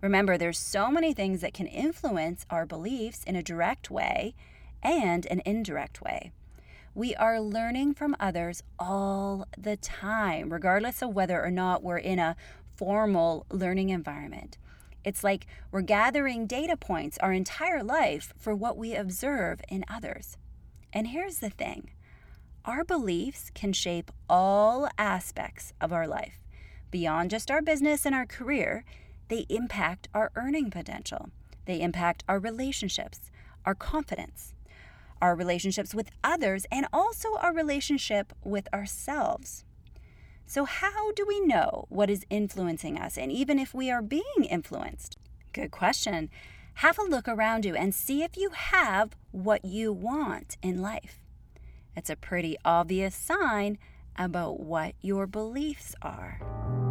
Remember, 0.00 0.38
there's 0.38 0.60
so 0.60 0.88
many 0.88 1.12
things 1.12 1.40
that 1.40 1.52
can 1.52 1.66
influence 1.66 2.46
our 2.48 2.64
beliefs 2.64 3.24
in 3.24 3.34
a 3.34 3.42
direct 3.42 3.90
way 3.90 4.36
and 4.84 5.26
an 5.26 5.42
indirect 5.44 6.00
way. 6.00 6.30
We 6.96 7.12
are 7.16 7.40
learning 7.40 7.94
from 7.94 8.14
others 8.20 8.62
all 8.78 9.48
the 9.58 9.76
time, 9.76 10.52
regardless 10.52 11.02
of 11.02 11.12
whether 11.12 11.44
or 11.44 11.50
not 11.50 11.82
we're 11.82 11.98
in 11.98 12.20
a 12.20 12.36
formal 12.76 13.46
learning 13.50 13.88
environment. 13.90 14.58
It's 15.02 15.24
like 15.24 15.48
we're 15.72 15.80
gathering 15.80 16.46
data 16.46 16.76
points 16.76 17.18
our 17.18 17.32
entire 17.32 17.82
life 17.82 18.32
for 18.38 18.54
what 18.54 18.76
we 18.76 18.94
observe 18.94 19.60
in 19.68 19.84
others. 19.88 20.36
And 20.92 21.08
here's 21.08 21.40
the 21.40 21.50
thing 21.50 21.90
our 22.64 22.84
beliefs 22.84 23.50
can 23.54 23.72
shape 23.72 24.12
all 24.28 24.88
aspects 24.96 25.72
of 25.80 25.92
our 25.92 26.06
life. 26.06 26.38
Beyond 26.92 27.28
just 27.28 27.50
our 27.50 27.60
business 27.60 28.06
and 28.06 28.14
our 28.14 28.24
career, 28.24 28.84
they 29.26 29.46
impact 29.48 30.06
our 30.14 30.30
earning 30.36 30.70
potential. 30.70 31.30
They 31.66 31.80
impact 31.80 32.22
our 32.28 32.38
relationships, 32.38 33.32
our 33.66 33.74
confidence, 33.74 34.53
our 35.24 35.34
relationships 35.34 35.94
with 35.94 36.10
others, 36.22 36.66
and 36.70 36.86
also 36.92 37.34
our 37.36 37.54
relationship 37.54 38.34
with 38.44 38.68
ourselves. 38.74 39.64
So, 40.46 40.66
how 40.66 41.12
do 41.12 41.24
we 41.26 41.40
know 41.40 41.86
what 41.88 42.10
is 42.10 42.26
influencing 42.28 42.98
us, 42.98 43.16
and 43.16 43.32
even 43.32 43.58
if 43.58 43.72
we 43.72 43.90
are 43.90 44.02
being 44.02 44.44
influenced? 44.50 45.16
Good 45.54 45.70
question. 45.70 46.28
Have 46.74 46.98
a 46.98 47.02
look 47.02 47.26
around 47.26 47.64
you 47.64 47.74
and 47.74 47.94
see 47.94 48.22
if 48.22 48.36
you 48.36 48.50
have 48.50 49.16
what 49.30 49.64
you 49.64 49.94
want 49.94 50.58
in 50.62 50.82
life. 50.82 51.22
It's 51.96 52.10
a 52.10 52.16
pretty 52.16 52.58
obvious 52.62 53.14
sign 53.14 53.78
about 54.18 54.60
what 54.60 54.94
your 55.00 55.26
beliefs 55.26 55.94
are. 56.02 56.83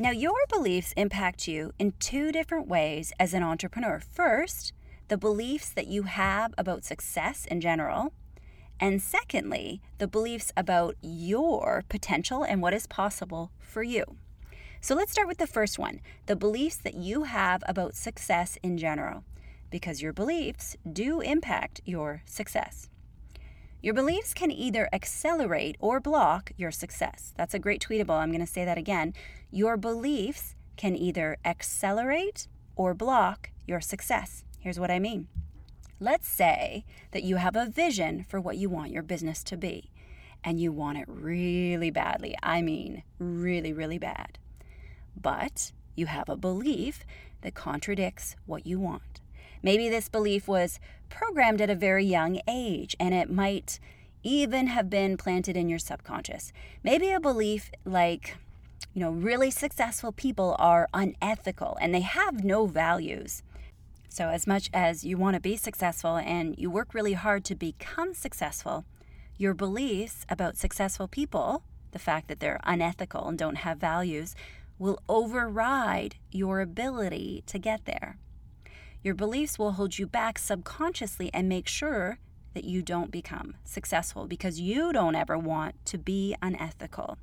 Now, 0.00 0.12
your 0.12 0.38
beliefs 0.48 0.94
impact 0.96 1.48
you 1.48 1.72
in 1.76 1.92
two 1.98 2.30
different 2.30 2.68
ways 2.68 3.12
as 3.18 3.34
an 3.34 3.42
entrepreneur. 3.42 3.98
First, 3.98 4.72
the 5.08 5.18
beliefs 5.18 5.70
that 5.70 5.88
you 5.88 6.04
have 6.04 6.54
about 6.56 6.84
success 6.84 7.46
in 7.46 7.60
general. 7.60 8.12
And 8.78 9.02
secondly, 9.02 9.82
the 9.98 10.06
beliefs 10.06 10.52
about 10.56 10.94
your 11.00 11.82
potential 11.88 12.44
and 12.44 12.62
what 12.62 12.74
is 12.74 12.86
possible 12.86 13.50
for 13.58 13.82
you. 13.82 14.04
So 14.80 14.94
let's 14.94 15.10
start 15.10 15.26
with 15.26 15.38
the 15.38 15.48
first 15.48 15.80
one 15.80 16.00
the 16.26 16.36
beliefs 16.36 16.76
that 16.76 16.94
you 16.94 17.24
have 17.24 17.64
about 17.66 17.96
success 17.96 18.56
in 18.62 18.78
general 18.78 19.24
because 19.68 20.00
your 20.00 20.12
beliefs 20.12 20.76
do 20.90 21.20
impact 21.20 21.80
your 21.84 22.22
success. 22.24 22.88
Your 23.80 23.94
beliefs 23.94 24.34
can 24.34 24.50
either 24.50 24.88
accelerate 24.92 25.76
or 25.78 26.00
block 26.00 26.50
your 26.56 26.72
success. 26.72 27.32
That's 27.36 27.54
a 27.54 27.60
great 27.60 27.80
tweetable. 27.80 28.18
I'm 28.18 28.32
going 28.32 28.44
to 28.44 28.46
say 28.46 28.64
that 28.64 28.76
again. 28.76 29.14
Your 29.52 29.76
beliefs 29.76 30.56
can 30.76 30.96
either 30.96 31.36
accelerate 31.44 32.48
or 32.74 32.92
block 32.92 33.50
your 33.68 33.80
success. 33.80 34.44
Here's 34.58 34.80
what 34.80 34.90
I 34.90 34.98
mean. 34.98 35.28
Let's 36.00 36.28
say 36.28 36.84
that 37.12 37.22
you 37.22 37.36
have 37.36 37.54
a 37.54 37.66
vision 37.66 38.24
for 38.24 38.40
what 38.40 38.56
you 38.56 38.68
want 38.68 38.90
your 38.90 39.04
business 39.04 39.44
to 39.44 39.56
be, 39.56 39.92
and 40.42 40.60
you 40.60 40.72
want 40.72 40.98
it 40.98 41.06
really 41.08 41.90
badly. 41.90 42.36
I 42.42 42.62
mean, 42.62 43.04
really, 43.20 43.72
really 43.72 43.98
bad. 43.98 44.38
But 45.20 45.70
you 45.94 46.06
have 46.06 46.28
a 46.28 46.36
belief 46.36 47.04
that 47.42 47.54
contradicts 47.54 48.34
what 48.44 48.66
you 48.66 48.80
want. 48.80 49.20
Maybe 49.62 49.88
this 49.88 50.08
belief 50.08 50.46
was 50.46 50.78
programmed 51.08 51.60
at 51.60 51.70
a 51.70 51.74
very 51.74 52.04
young 52.04 52.40
age 52.48 52.96
and 52.98 53.14
it 53.14 53.30
might 53.30 53.78
even 54.22 54.66
have 54.68 54.90
been 54.90 55.16
planted 55.16 55.56
in 55.56 55.68
your 55.68 55.78
subconscious. 55.78 56.52
Maybe 56.82 57.10
a 57.10 57.20
belief 57.20 57.70
like, 57.84 58.36
you 58.94 59.00
know, 59.00 59.10
really 59.10 59.50
successful 59.50 60.12
people 60.12 60.56
are 60.58 60.88
unethical 60.92 61.78
and 61.80 61.94
they 61.94 62.00
have 62.00 62.44
no 62.44 62.66
values. 62.66 63.42
So, 64.08 64.28
as 64.28 64.46
much 64.46 64.70
as 64.72 65.04
you 65.04 65.16
want 65.16 65.34
to 65.34 65.40
be 65.40 65.56
successful 65.56 66.16
and 66.16 66.58
you 66.58 66.70
work 66.70 66.94
really 66.94 67.12
hard 67.12 67.44
to 67.44 67.54
become 67.54 68.14
successful, 68.14 68.84
your 69.36 69.54
beliefs 69.54 70.26
about 70.28 70.56
successful 70.56 71.06
people, 71.06 71.62
the 71.92 71.98
fact 71.98 72.28
that 72.28 72.40
they're 72.40 72.60
unethical 72.64 73.28
and 73.28 73.38
don't 73.38 73.58
have 73.58 73.78
values, 73.78 74.34
will 74.78 75.00
override 75.08 76.16
your 76.30 76.60
ability 76.60 77.42
to 77.46 77.58
get 77.58 77.84
there. 77.84 78.16
Your 79.08 79.14
beliefs 79.14 79.58
will 79.58 79.72
hold 79.72 79.98
you 79.98 80.06
back 80.06 80.38
subconsciously 80.38 81.30
and 81.32 81.48
make 81.48 81.66
sure 81.66 82.18
that 82.52 82.64
you 82.64 82.82
don't 82.82 83.10
become 83.10 83.54
successful 83.64 84.26
because 84.26 84.60
you 84.60 84.92
don't 84.92 85.14
ever 85.14 85.38
want 85.38 85.82
to 85.86 85.96
be 85.96 86.36
unethical. 86.42 87.16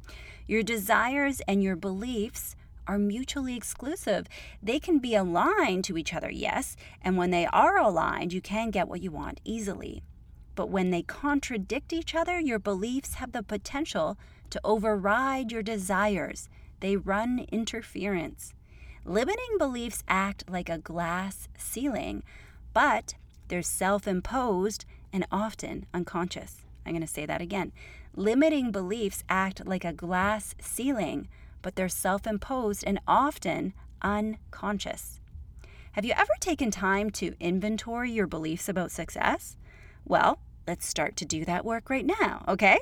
Your 0.48 0.64
desires 0.64 1.44
and 1.48 1.62
your 1.62 1.76
beliefs 1.76 2.56
are 2.88 2.98
mutually 2.98 3.56
exclusive. 3.56 4.26
They 4.64 4.80
can 4.80 4.98
be 4.98 5.14
aligned 5.14 5.84
to 5.84 5.96
each 5.96 6.12
other, 6.12 6.32
yes, 6.32 6.76
and 7.04 7.18
when 7.18 7.30
they 7.30 7.46
are 7.54 7.78
aligned, 7.78 8.34
you 8.34 8.42
can 8.42 8.72
get 8.72 8.88
what 8.88 9.04
you 9.04 9.12
want 9.12 9.40
easily. 9.44 10.02
But 10.56 10.72
when 10.72 10.90
they 10.90 11.04
contradict 11.04 11.94
each 11.94 12.16
other, 12.16 12.40
your 12.40 12.58
beliefs 12.58 13.14
have 13.16 13.32
the 13.32 13.44
potential 13.44 14.18
to 14.50 14.62
override 14.64 15.52
your 15.52 15.62
desires. 15.62 16.50
They 16.80 16.96
run 16.98 17.46
interference. 17.52 18.56
Limiting 19.08 19.60
beliefs 19.60 20.04
act 20.08 20.50
like 20.50 20.68
a 20.68 20.80
glass 20.80 21.48
ceiling, 21.56 22.24
but 22.74 23.14
they're 23.48 23.62
self 23.62 24.08
imposed 24.08 24.84
and 25.14 25.28
often 25.32 25.86
unconscious. 25.94 26.66
I'm 26.86 26.94
going 26.94 27.02
to 27.02 27.08
say 27.08 27.28
that 27.28 27.40
again. 27.40 27.72
Limiting 28.16 28.72
beliefs 28.72 29.24
act 29.30 29.68
like 29.68 29.86
a 29.86 29.94
glass 29.94 30.56
ceiling, 30.60 31.28
but 31.62 31.76
they're 31.76 31.88
self 31.88 32.26
imposed 32.26 32.84
and 32.88 33.00
often 33.08 33.74
unconscious. 34.02 35.20
Have 35.92 36.04
you 36.06 36.14
ever 36.18 36.34
taken 36.40 36.72
time 36.72 37.12
to 37.12 37.36
inventory 37.40 38.12
your 38.12 38.28
beliefs 38.28 38.68
about 38.68 38.90
success? 38.90 39.56
Well, 40.04 40.40
let's 40.68 40.88
start 40.88 41.16
to 41.18 41.26
do 41.26 41.46
that 41.46 41.64
work 41.64 41.92
right 41.92 42.08
now, 42.08 42.44
okay? 42.48 42.80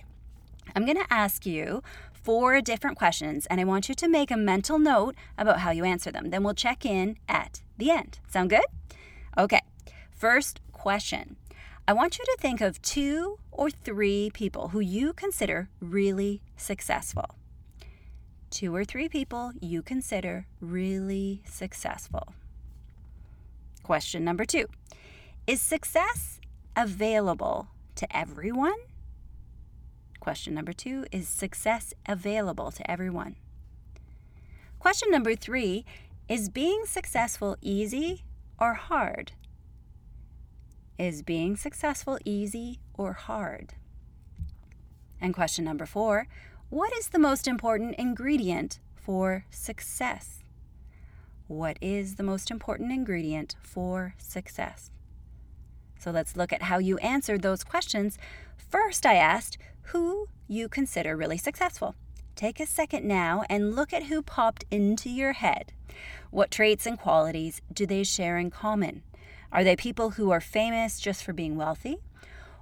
I'm 0.73 0.85
going 0.85 0.97
to 0.97 1.13
ask 1.13 1.45
you 1.45 1.83
four 2.23 2.61
different 2.61 2.97
questions, 2.97 3.45
and 3.47 3.59
I 3.59 3.65
want 3.65 3.89
you 3.89 3.95
to 3.95 4.07
make 4.07 4.31
a 4.31 4.37
mental 4.37 4.79
note 4.79 5.15
about 5.37 5.59
how 5.59 5.71
you 5.71 5.83
answer 5.83 6.11
them. 6.11 6.29
Then 6.29 6.43
we'll 6.43 6.53
check 6.53 6.85
in 6.85 7.17
at 7.27 7.61
the 7.77 7.91
end. 7.91 8.19
Sound 8.27 8.49
good? 8.49 8.65
Okay, 9.37 9.61
first 10.11 10.61
question. 10.71 11.35
I 11.85 11.91
want 11.91 12.17
you 12.17 12.23
to 12.23 12.37
think 12.39 12.61
of 12.61 12.81
two 12.81 13.39
or 13.51 13.69
three 13.69 14.31
people 14.33 14.69
who 14.69 14.79
you 14.79 15.11
consider 15.11 15.67
really 15.81 16.41
successful. 16.55 17.35
Two 18.49 18.73
or 18.73 18.85
three 18.85 19.09
people 19.09 19.51
you 19.59 19.81
consider 19.81 20.45
really 20.61 21.41
successful. 21.45 22.35
Question 23.83 24.23
number 24.23 24.45
two 24.45 24.67
Is 25.45 25.61
success 25.61 26.39
available 26.77 27.67
to 27.95 28.15
everyone? 28.15 28.77
Question 30.23 30.53
number 30.53 30.71
two 30.71 31.05
Is 31.11 31.27
success 31.27 31.93
available 32.07 32.71
to 32.71 32.89
everyone? 32.89 33.35
Question 34.79 35.11
number 35.11 35.35
three 35.35 35.83
Is 36.29 36.47
being 36.47 36.85
successful 36.85 37.57
easy 37.61 38.23
or 38.57 38.75
hard? 38.75 39.33
Is 40.97 41.23
being 41.23 41.57
successful 41.57 42.19
easy 42.23 42.79
or 42.93 43.11
hard? 43.11 43.73
And 45.19 45.33
question 45.33 45.65
number 45.65 45.85
four 45.85 46.29
What 46.69 46.93
is 46.93 47.09
the 47.09 47.19
most 47.19 47.45
important 47.45 47.95
ingredient 47.95 48.79
for 48.95 49.43
success? 49.49 50.41
What 51.47 51.77
is 51.81 52.15
the 52.15 52.23
most 52.23 52.49
important 52.49 52.93
ingredient 52.93 53.57
for 53.61 54.15
success? 54.19 54.89
So 55.99 56.11
let's 56.11 56.37
look 56.37 56.53
at 56.53 56.63
how 56.63 56.77
you 56.77 56.97
answered 56.99 57.41
those 57.41 57.65
questions. 57.65 58.17
First, 58.55 59.05
I 59.05 59.15
asked 59.15 59.57
who 59.85 60.27
you 60.47 60.69
consider 60.69 61.15
really 61.15 61.37
successful. 61.37 61.95
Take 62.35 62.59
a 62.59 62.65
second 62.65 63.05
now 63.05 63.43
and 63.49 63.75
look 63.75 63.93
at 63.93 64.03
who 64.03 64.21
popped 64.21 64.65
into 64.71 65.09
your 65.09 65.33
head. 65.33 65.71
What 66.31 66.51
traits 66.51 66.85
and 66.85 66.97
qualities 66.97 67.61
do 67.71 67.85
they 67.85 68.03
share 68.03 68.37
in 68.37 68.49
common? 68.49 69.03
Are 69.51 69.63
they 69.63 69.75
people 69.75 70.11
who 70.11 70.31
are 70.31 70.41
famous 70.41 70.99
just 70.99 71.23
for 71.23 71.31
being 71.31 71.55
wealthy? 71.55 71.97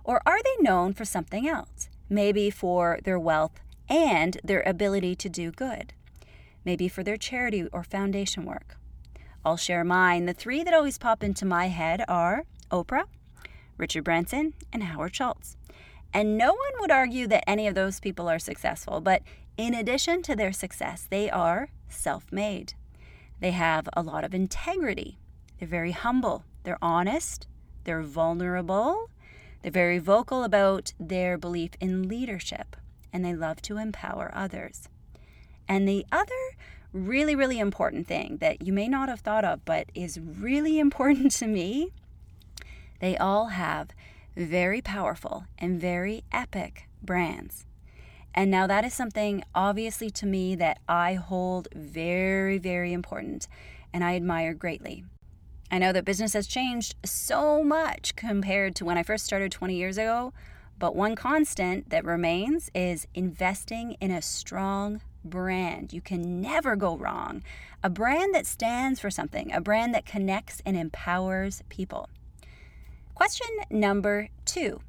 Or 0.04 0.22
are 0.26 0.44
they 0.44 0.62
known 0.62 0.94
for 0.94 1.06
something 1.06 1.48
else? 1.48 1.90
Maybe 2.10 2.50
for 2.50 3.00
their 3.04 3.20
wealth 3.20 3.62
and 3.88 4.38
their 4.44 4.62
ability 4.66 5.16
to 5.16 5.30
do 5.30 5.52
good. 5.52 5.94
Maybe 6.66 6.88
for 6.88 7.04
their 7.04 7.18
charity 7.18 7.68
or 7.72 7.84
foundation 7.84 8.46
work. 8.46 8.78
I'll 9.46 9.58
share 9.58 9.84
mine. 9.84 10.26
The 10.26 10.34
three 10.34 10.64
that 10.64 10.74
always 10.74 10.98
pop 10.98 11.24
into 11.24 11.46
my 11.46 11.70
head 11.70 12.04
are 12.08 12.44
Oprah, 12.72 13.06
Richard 13.78 14.04
Branson, 14.04 14.54
and 14.72 14.84
Howard 14.84 15.16
Schultz. 15.16 15.56
And 16.14 16.38
no 16.38 16.48
one 16.48 16.74
would 16.80 16.92
argue 16.92 17.28
that 17.28 17.50
any 17.50 17.68
of 17.68 17.76
those 17.76 18.00
people 18.00 18.30
are 18.30 18.40
successful, 18.40 19.02
but 19.02 19.22
in 19.58 19.74
addition 19.74 20.22
to 20.24 20.36
their 20.36 20.52
success, 20.52 21.08
they 21.10 21.30
are 21.30 21.70
self 21.90 22.32
made. 22.32 22.74
They 23.40 23.52
have 23.52 23.88
a 23.94 24.02
lot 24.02 24.24
of 24.24 24.34
integrity. 24.34 25.18
They're 25.60 25.68
very 25.68 25.92
humble. 25.92 26.44
They're 26.64 26.78
honest. 26.82 27.48
They're 27.84 28.02
vulnerable. 28.02 29.10
They're 29.62 29.72
very 29.72 30.00
vocal 30.00 30.44
about 30.44 30.94
their 31.00 31.38
belief 31.38 31.72
in 31.80 32.08
leadership. 32.08 32.76
And 33.14 33.26
they 33.26 33.34
love 33.34 33.62
to 33.64 33.78
empower 33.78 34.32
others. 34.34 34.90
And 35.68 35.88
the 35.88 36.06
other 36.12 36.56
really, 36.94 37.36
really 37.36 37.60
important 37.60 38.08
thing 38.08 38.38
that 38.38 38.62
you 38.62 38.74
may 38.74 38.88
not 38.88 39.10
have 39.10 39.22
thought 39.22 39.46
of, 39.46 39.64
but 39.66 39.88
is 39.94 40.20
really 40.20 40.80
important 40.86 41.32
to 41.34 41.48
me 41.48 41.92
they 43.02 43.18
all 43.18 43.48
have 43.48 43.90
very 44.36 44.82
powerful 44.82 45.46
and 45.58 45.80
very 45.80 46.24
epic 46.32 46.88
brands. 47.02 47.66
And 48.34 48.50
now 48.50 48.66
that 48.68 48.86
is 48.86 48.94
something 48.94 49.44
obviously 49.54 50.10
to 50.12 50.26
me 50.26 50.56
that 50.56 50.80
I 50.88 51.16
hold 51.16 51.68
very, 51.74 52.58
very 52.58 52.94
important 52.94 53.48
and 53.94 54.04
I 54.04 54.16
admire 54.16 54.54
greatly. 54.54 55.04
I 55.70 55.78
know 55.78 55.92
that 55.94 56.06
business 56.06 56.34
has 56.34 56.48
changed 56.48 56.96
so 57.06 57.64
much 57.64 58.16
compared 58.16 58.76
to 58.76 58.86
when 58.86 58.98
I 58.98 59.04
first 59.04 59.26
started 59.26 59.52
20 59.52 59.76
years 59.76 59.98
ago, 59.98 60.34
but 60.78 60.96
one 60.96 61.16
constant 61.16 61.90
that 61.90 62.04
remains 62.04 62.70
is 62.74 63.08
investing 63.14 63.96
in 64.02 64.12
a 64.12 64.22
strong 64.22 65.02
brand. 65.24 65.94
You 65.94 66.02
can 66.02 66.42
never 66.42 66.76
go 66.76 66.98
wrong. 66.98 67.44
A 67.84 67.90
brand 67.90 68.34
that 68.34 68.46
stands 68.46 69.00
for 69.00 69.10
something, 69.10 69.52
a 69.52 69.62
brand 69.62 69.94
that 69.94 70.06
connects 70.06 70.62
and 70.66 70.76
empowers 70.76 71.64
people. 71.70 72.10
Question 73.22 73.50
number 73.70 74.30
two 74.46 74.82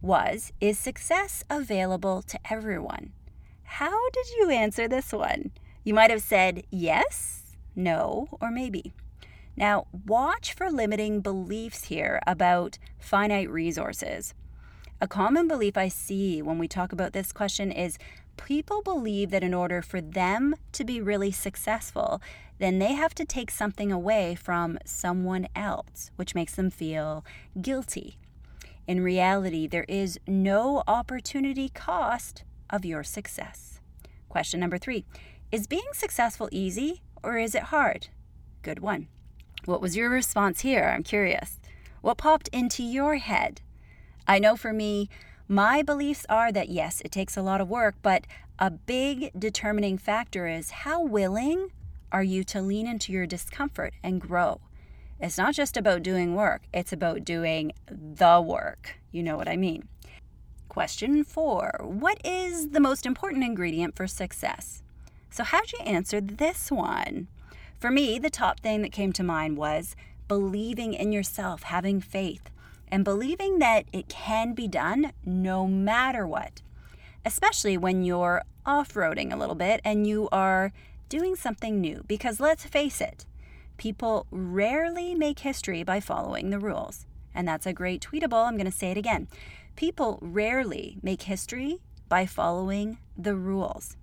was 0.00 0.54
Is 0.58 0.78
success 0.78 1.44
available 1.50 2.22
to 2.22 2.38
everyone? 2.50 3.12
How 3.64 4.08
did 4.08 4.24
you 4.38 4.48
answer 4.48 4.88
this 4.88 5.12
one? 5.12 5.50
You 5.84 5.92
might 5.92 6.10
have 6.10 6.22
said 6.22 6.64
yes, 6.70 7.42
no, 7.76 8.28
or 8.40 8.50
maybe. 8.50 8.94
Now, 9.54 9.86
watch 10.06 10.54
for 10.54 10.70
limiting 10.70 11.20
beliefs 11.20 11.84
here 11.84 12.20
about 12.26 12.78
finite 12.98 13.50
resources. 13.50 14.32
A 14.98 15.06
common 15.06 15.46
belief 15.46 15.76
I 15.76 15.88
see 15.88 16.40
when 16.40 16.58
we 16.58 16.66
talk 16.66 16.90
about 16.90 17.12
this 17.12 17.32
question 17.32 17.70
is 17.70 17.98
people 18.36 18.82
believe 18.82 19.30
that 19.30 19.44
in 19.44 19.54
order 19.54 19.82
for 19.82 20.00
them 20.00 20.54
to 20.72 20.84
be 20.84 21.00
really 21.00 21.30
successful, 21.30 22.20
then 22.58 22.78
they 22.78 22.94
have 22.94 23.14
to 23.14 23.24
take 23.24 23.50
something 23.50 23.90
away 23.90 24.34
from 24.34 24.78
someone 24.84 25.48
else, 25.56 26.10
which 26.16 26.34
makes 26.34 26.54
them 26.54 26.70
feel 26.70 27.24
guilty. 27.60 28.16
In 28.86 29.02
reality, 29.02 29.66
there 29.66 29.86
is 29.88 30.18
no 30.26 30.82
opportunity 30.86 31.70
cost 31.70 32.44
of 32.70 32.84
your 32.84 33.02
success. 33.02 33.80
Question 34.28 34.60
number 34.60 34.78
three 34.78 35.04
Is 35.50 35.66
being 35.66 35.92
successful 35.92 36.48
easy 36.52 37.02
or 37.22 37.38
is 37.38 37.54
it 37.54 37.64
hard? 37.64 38.08
Good 38.62 38.80
one. 38.80 39.08
What 39.64 39.80
was 39.80 39.96
your 39.96 40.10
response 40.10 40.60
here? 40.60 40.92
I'm 40.94 41.02
curious. 41.02 41.60
What 42.02 42.18
popped 42.18 42.48
into 42.48 42.82
your 42.82 43.16
head? 43.16 43.62
I 44.26 44.38
know 44.38 44.56
for 44.56 44.72
me, 44.72 45.08
my 45.48 45.82
beliefs 45.82 46.24
are 46.28 46.50
that 46.52 46.68
yes, 46.68 47.02
it 47.04 47.12
takes 47.12 47.36
a 47.36 47.42
lot 47.42 47.60
of 47.60 47.68
work, 47.68 47.96
but 48.02 48.26
a 48.58 48.70
big 48.70 49.30
determining 49.38 49.98
factor 49.98 50.46
is 50.46 50.70
how 50.70 51.02
willing 51.02 51.70
are 52.10 52.22
you 52.22 52.44
to 52.44 52.62
lean 52.62 52.86
into 52.86 53.12
your 53.12 53.26
discomfort 53.26 53.92
and 54.02 54.20
grow? 54.20 54.60
It's 55.20 55.38
not 55.38 55.54
just 55.54 55.76
about 55.76 56.02
doing 56.02 56.34
work, 56.34 56.62
it's 56.72 56.92
about 56.92 57.24
doing 57.24 57.72
the 57.88 58.40
work. 58.40 58.96
You 59.10 59.22
know 59.22 59.36
what 59.36 59.48
I 59.48 59.56
mean. 59.56 59.88
Question 60.68 61.24
four 61.24 61.80
What 61.82 62.24
is 62.24 62.70
the 62.70 62.80
most 62.80 63.06
important 63.06 63.44
ingredient 63.44 63.96
for 63.96 64.06
success? 64.06 64.82
So, 65.30 65.44
how'd 65.44 65.72
you 65.72 65.80
answer 65.80 66.20
this 66.20 66.70
one? 66.70 67.28
For 67.78 67.90
me, 67.90 68.18
the 68.18 68.30
top 68.30 68.60
thing 68.60 68.82
that 68.82 68.92
came 68.92 69.12
to 69.12 69.22
mind 69.22 69.56
was 69.56 69.94
believing 70.26 70.94
in 70.94 71.12
yourself, 71.12 71.64
having 71.64 72.00
faith, 72.00 72.50
and 72.94 73.02
believing 73.02 73.58
that 73.58 73.86
it 73.92 74.08
can 74.08 74.54
be 74.54 74.68
done 74.68 75.10
no 75.24 75.66
matter 75.66 76.24
what, 76.24 76.62
especially 77.24 77.76
when 77.76 78.04
you're 78.04 78.44
off 78.64 78.94
roading 78.94 79.32
a 79.32 79.36
little 79.36 79.56
bit 79.56 79.80
and 79.84 80.06
you 80.06 80.28
are 80.30 80.72
doing 81.08 81.34
something 81.34 81.80
new 81.80 82.04
because 82.06 82.38
let's 82.38 82.62
face 82.62 83.00
it, 83.00 83.26
people 83.78 84.28
rarely 84.30 85.12
make 85.12 85.40
history 85.40 85.82
by 85.82 85.98
following 85.98 86.50
the 86.50 86.60
rules. 86.60 87.04
And 87.34 87.48
that's 87.48 87.66
a 87.66 87.72
great 87.72 88.00
tweetable. 88.00 88.46
I'm 88.46 88.56
going 88.56 88.70
to 88.70 88.78
say 88.78 88.92
it 88.92 88.96
again. 88.96 89.26
People 89.74 90.20
rarely 90.22 90.96
make 91.02 91.22
history 91.22 91.80
by 92.08 92.26
following 92.26 92.98
the 93.18 93.34
rules. 93.34 93.96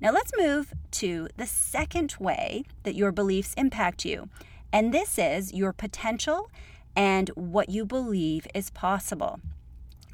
Now 0.00 0.10
let's 0.10 0.32
move 0.38 0.72
to 0.92 1.28
the 1.36 1.46
second 1.46 2.14
way 2.18 2.64
that 2.84 2.94
your 2.94 3.12
beliefs 3.12 3.52
impact 3.58 4.06
you. 4.06 4.30
And 4.72 4.94
this 4.94 5.18
is 5.18 5.52
your 5.52 5.74
potential 5.74 6.50
and 6.96 7.28
what 7.30 7.68
you 7.68 7.84
believe 7.84 8.46
is 8.54 8.70
possible. 8.70 9.38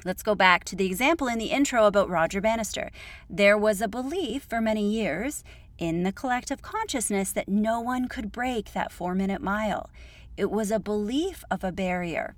Let's 0.05 0.21
go 0.21 0.35
back 0.35 0.65
to 0.65 0.75
the 0.75 0.85
example 0.85 1.27
in 1.27 1.39
the 1.39 1.45
intro 1.51 1.85
about 1.85 2.09
Roger 2.09 2.41
Bannister. 2.41 2.91
There 3.29 3.57
was 3.57 3.81
a 3.81 3.87
belief 3.87 4.43
for 4.43 4.59
many 4.59 4.91
years 4.91 5.45
in 5.77 6.03
the 6.03 6.11
collective 6.11 6.61
consciousness 6.61 7.31
that 7.31 7.47
no 7.47 7.79
one 7.79 8.09
could 8.09 8.31
break 8.31 8.73
that 8.73 8.91
four 8.91 9.15
minute 9.15 9.41
mile. 9.41 9.89
It 10.35 10.51
was 10.51 10.71
a 10.71 10.79
belief 10.79 11.45
of 11.49 11.63
a 11.63 11.71
barrier. 11.71 12.35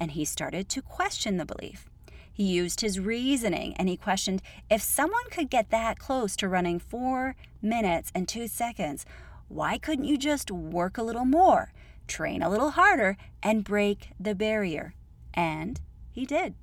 And 0.00 0.12
he 0.12 0.24
started 0.24 0.70
to 0.70 0.82
question 0.82 1.36
the 1.36 1.44
belief. 1.44 1.88
He 2.32 2.44
used 2.44 2.80
his 2.80 2.98
reasoning 2.98 3.74
and 3.76 3.90
he 3.90 3.96
questioned 3.98 4.40
if 4.70 4.80
someone 4.80 5.28
could 5.30 5.50
get 5.50 5.70
that 5.70 5.98
close 5.98 6.34
to 6.36 6.48
running 6.48 6.78
four 6.78 7.36
minutes 7.60 8.10
and 8.14 8.26
two 8.26 8.48
seconds, 8.48 9.04
why 9.48 9.76
couldn't 9.76 10.06
you 10.06 10.16
just 10.16 10.50
work 10.50 10.96
a 10.96 11.02
little 11.02 11.26
more, 11.26 11.72
train 12.06 12.42
a 12.42 12.50
little 12.50 12.70
harder, 12.70 13.16
and 13.42 13.64
break 13.64 14.10
the 14.18 14.34
barrier? 14.34 14.94
And 15.34 15.80
he 16.10 16.26
did. 16.26 16.54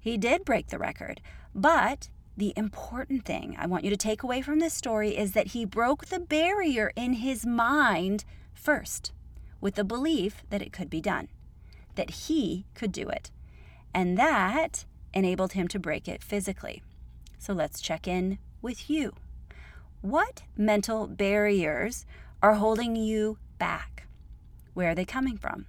He 0.00 0.16
did 0.16 0.44
break 0.44 0.68
the 0.68 0.78
record. 0.78 1.20
But 1.54 2.08
the 2.36 2.52
important 2.56 3.24
thing 3.24 3.56
I 3.58 3.66
want 3.66 3.84
you 3.84 3.90
to 3.90 3.96
take 3.96 4.22
away 4.22 4.42
from 4.42 4.60
this 4.60 4.74
story 4.74 5.16
is 5.16 5.32
that 5.32 5.48
he 5.48 5.64
broke 5.64 6.06
the 6.06 6.20
barrier 6.20 6.92
in 6.94 7.14
his 7.14 7.44
mind 7.44 8.24
first 8.54 9.12
with 9.60 9.74
the 9.74 9.84
belief 9.84 10.44
that 10.50 10.62
it 10.62 10.72
could 10.72 10.88
be 10.88 11.00
done, 11.00 11.28
that 11.96 12.10
he 12.10 12.66
could 12.74 12.92
do 12.92 13.08
it. 13.08 13.30
And 13.92 14.16
that 14.16 14.84
enabled 15.12 15.52
him 15.52 15.68
to 15.68 15.78
break 15.78 16.06
it 16.06 16.22
physically. 16.22 16.82
So 17.38 17.52
let's 17.52 17.80
check 17.80 18.06
in 18.06 18.38
with 18.62 18.88
you. 18.88 19.14
What 20.00 20.42
mental 20.56 21.06
barriers 21.06 22.06
are 22.42 22.54
holding 22.54 22.94
you 22.94 23.38
back? 23.58 24.07
Where 24.78 24.90
are 24.90 24.94
they 24.94 25.04
coming 25.04 25.36
from? 25.36 25.66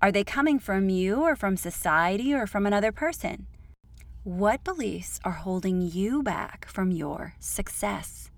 Are 0.00 0.10
they 0.10 0.24
coming 0.24 0.58
from 0.58 0.88
you 0.88 1.22
or 1.22 1.36
from 1.36 1.56
society 1.56 2.34
or 2.34 2.48
from 2.48 2.66
another 2.66 2.90
person? 2.90 3.46
What 4.24 4.64
beliefs 4.64 5.20
are 5.24 5.30
holding 5.46 5.80
you 5.80 6.20
back 6.24 6.66
from 6.66 6.90
your 6.90 7.36
success? 7.38 8.28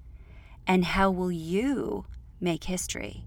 And 0.67 0.85
how 0.85 1.11
will 1.11 1.33
you 1.33 2.05
make 2.43 2.65
history? 2.65 3.25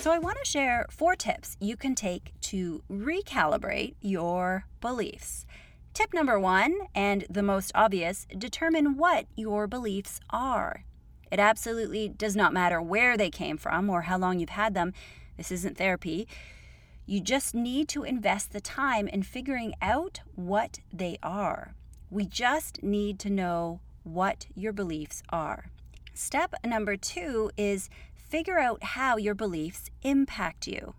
So, 0.00 0.10
I 0.10 0.18
want 0.18 0.38
to 0.42 0.50
share 0.50 0.86
four 0.90 1.14
tips 1.14 1.56
you 1.60 1.76
can 1.76 1.94
take 1.94 2.32
to 2.50 2.82
recalibrate 2.90 3.94
your 4.00 4.64
beliefs. 4.80 5.46
Tip 5.94 6.12
number 6.12 6.40
one, 6.40 6.74
and 6.96 7.24
the 7.30 7.44
most 7.44 7.70
obvious, 7.76 8.26
determine 8.36 8.96
what 8.96 9.26
your 9.36 9.68
beliefs 9.68 10.18
are. 10.30 10.82
It 11.30 11.38
absolutely 11.38 12.08
does 12.08 12.36
not 12.36 12.52
matter 12.52 12.80
where 12.80 13.16
they 13.16 13.30
came 13.30 13.56
from 13.56 13.90
or 13.90 14.02
how 14.02 14.18
long 14.18 14.38
you've 14.38 14.50
had 14.50 14.74
them. 14.74 14.92
This 15.36 15.50
isn't 15.50 15.76
therapy. 15.76 16.28
You 17.04 17.20
just 17.20 17.54
need 17.54 17.88
to 17.90 18.04
invest 18.04 18.52
the 18.52 18.60
time 18.60 19.06
in 19.08 19.22
figuring 19.22 19.74
out 19.80 20.20
what 20.34 20.80
they 20.92 21.18
are. 21.22 21.74
We 22.10 22.26
just 22.26 22.82
need 22.82 23.18
to 23.20 23.30
know 23.30 23.80
what 24.02 24.46
your 24.54 24.72
beliefs 24.72 25.22
are. 25.30 25.70
Step 26.14 26.54
number 26.64 26.96
two 26.96 27.50
is 27.56 27.88
figure 28.14 28.58
out 28.58 28.82
how 28.82 29.16
your 29.16 29.34
beliefs 29.34 29.90
impact 30.02 30.66
you. 30.66 30.94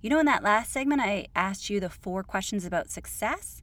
You 0.00 0.10
know, 0.10 0.18
in 0.18 0.26
that 0.26 0.42
last 0.42 0.72
segment, 0.72 1.00
I 1.00 1.26
asked 1.34 1.68
you 1.68 1.80
the 1.80 1.90
four 1.90 2.22
questions 2.22 2.64
about 2.64 2.90
success. 2.90 3.62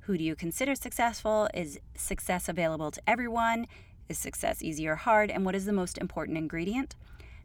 Who 0.00 0.16
do 0.16 0.24
you 0.24 0.34
consider 0.34 0.74
successful? 0.74 1.48
Is 1.52 1.80
success 1.94 2.48
available 2.48 2.90
to 2.90 3.02
everyone? 3.06 3.66
Is 4.08 4.18
success 4.18 4.62
easy 4.62 4.88
or 4.88 4.96
hard? 4.96 5.30
And 5.30 5.44
what 5.44 5.54
is 5.54 5.66
the 5.66 5.72
most 5.72 5.98
important 5.98 6.38
ingredient? 6.38 6.96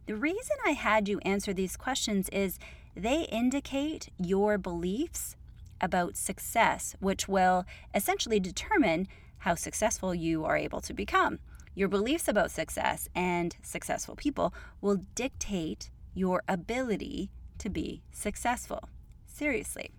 The 0.06 0.15
reason 0.15 0.58
I 0.65 0.71
had 0.71 1.08
you 1.08 1.19
answer 1.19 1.54
these 1.54 1.78
questions 1.78 2.30
is 2.30 2.60
they 2.95 3.23
indicate 3.23 4.10
your 4.17 4.58
beliefs 4.58 5.36
about 5.82 6.15
success, 6.15 6.95
which 6.99 7.28
will 7.28 7.65
essentially 7.93 8.39
determine 8.39 9.08
how 9.39 9.56
successful 9.56 10.15
you 10.15 10.45
are 10.45 10.56
able 10.56 10.80
to 10.82 10.93
become. 10.93 11.39
Your 11.76 11.89
beliefs 11.89 12.28
about 12.28 12.52
success 12.52 13.10
and 13.13 13.56
successful 13.62 14.15
people 14.15 14.54
will 14.80 15.02
dictate 15.15 15.89
your 16.13 16.43
ability 16.47 17.30
to 17.58 17.69
be 17.69 18.04
successful. 18.12 18.89
Seriously. 19.26 19.91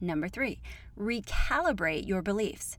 Number 0.00 0.28
three, 0.28 0.60
recalibrate 0.98 2.06
your 2.06 2.22
beliefs. 2.22 2.78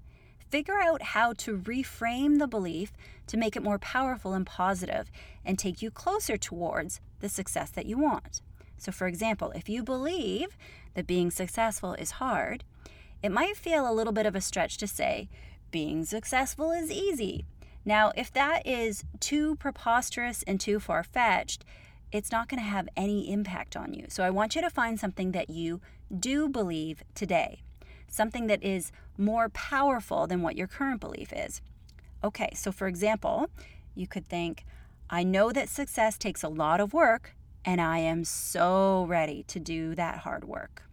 Figure 0.53 0.79
out 0.79 1.01
how 1.01 1.33
to 1.33 1.57
reframe 1.57 2.37
the 2.37 2.45
belief 2.45 2.93
to 3.25 3.37
make 3.37 3.55
it 3.55 3.63
more 3.63 3.79
powerful 3.79 4.33
and 4.33 4.45
positive 4.45 5.09
and 5.43 5.57
take 5.57 5.81
you 5.81 5.89
closer 5.89 6.37
towards 6.37 7.01
the 7.21 7.27
success 7.27 7.71
that 7.71 7.87
you 7.87 7.97
want. 7.97 8.43
So, 8.77 8.91
for 8.91 9.07
example, 9.07 9.49
if 9.55 9.67
you 9.67 9.81
believe 9.81 10.55
that 10.93 11.07
being 11.07 11.31
successful 11.31 11.95
is 11.95 12.21
hard, 12.21 12.63
it 13.23 13.31
might 13.31 13.57
feel 13.57 13.89
a 13.89 13.95
little 13.95 14.13
bit 14.13 14.27
of 14.27 14.35
a 14.35 14.41
stretch 14.41 14.77
to 14.77 14.85
say, 14.85 15.27
being 15.71 16.05
successful 16.05 16.71
is 16.71 16.91
easy. 16.91 17.45
Now, 17.83 18.11
if 18.15 18.31
that 18.33 18.67
is 18.67 19.05
too 19.19 19.55
preposterous 19.55 20.43
and 20.43 20.59
too 20.59 20.79
far 20.79 21.03
fetched, 21.03 21.65
it's 22.11 22.31
not 22.31 22.47
going 22.47 22.61
to 22.61 22.69
have 22.69 22.87
any 22.95 23.31
impact 23.31 23.75
on 23.75 23.95
you. 23.95 24.05
So 24.07 24.23
I 24.23 24.29
want 24.29 24.53
you 24.53 24.61
to 24.61 24.69
find 24.69 24.99
something 24.99 25.31
that 25.31 25.49
you 25.49 25.81
do 26.15 26.47
believe 26.47 27.01
today, 27.15 27.62
something 28.13 28.47
that 28.47 28.63
is 28.63 28.91
more 29.17 29.49
powerful 29.49 30.27
than 30.27 30.41
what 30.41 30.55
your 30.55 30.67
current 30.67 31.01
belief 31.01 31.31
is. 31.33 31.61
Okay, 32.23 32.51
so 32.55 32.71
for 32.71 32.87
example, 32.87 33.49
you 33.95 34.07
could 34.07 34.27
think, 34.27 34.65
I 35.09 35.23
know 35.23 35.51
that 35.51 35.69
success 35.69 36.17
takes 36.17 36.43
a 36.43 36.49
lot 36.49 36.79
of 36.79 36.93
work, 36.93 37.35
and 37.65 37.81
I 37.81 37.99
am 37.99 38.23
so 38.23 39.05
ready 39.07 39.43
to 39.43 39.59
do 39.59 39.95
that 39.95 40.19
hard 40.19 40.45
work. 40.45 40.83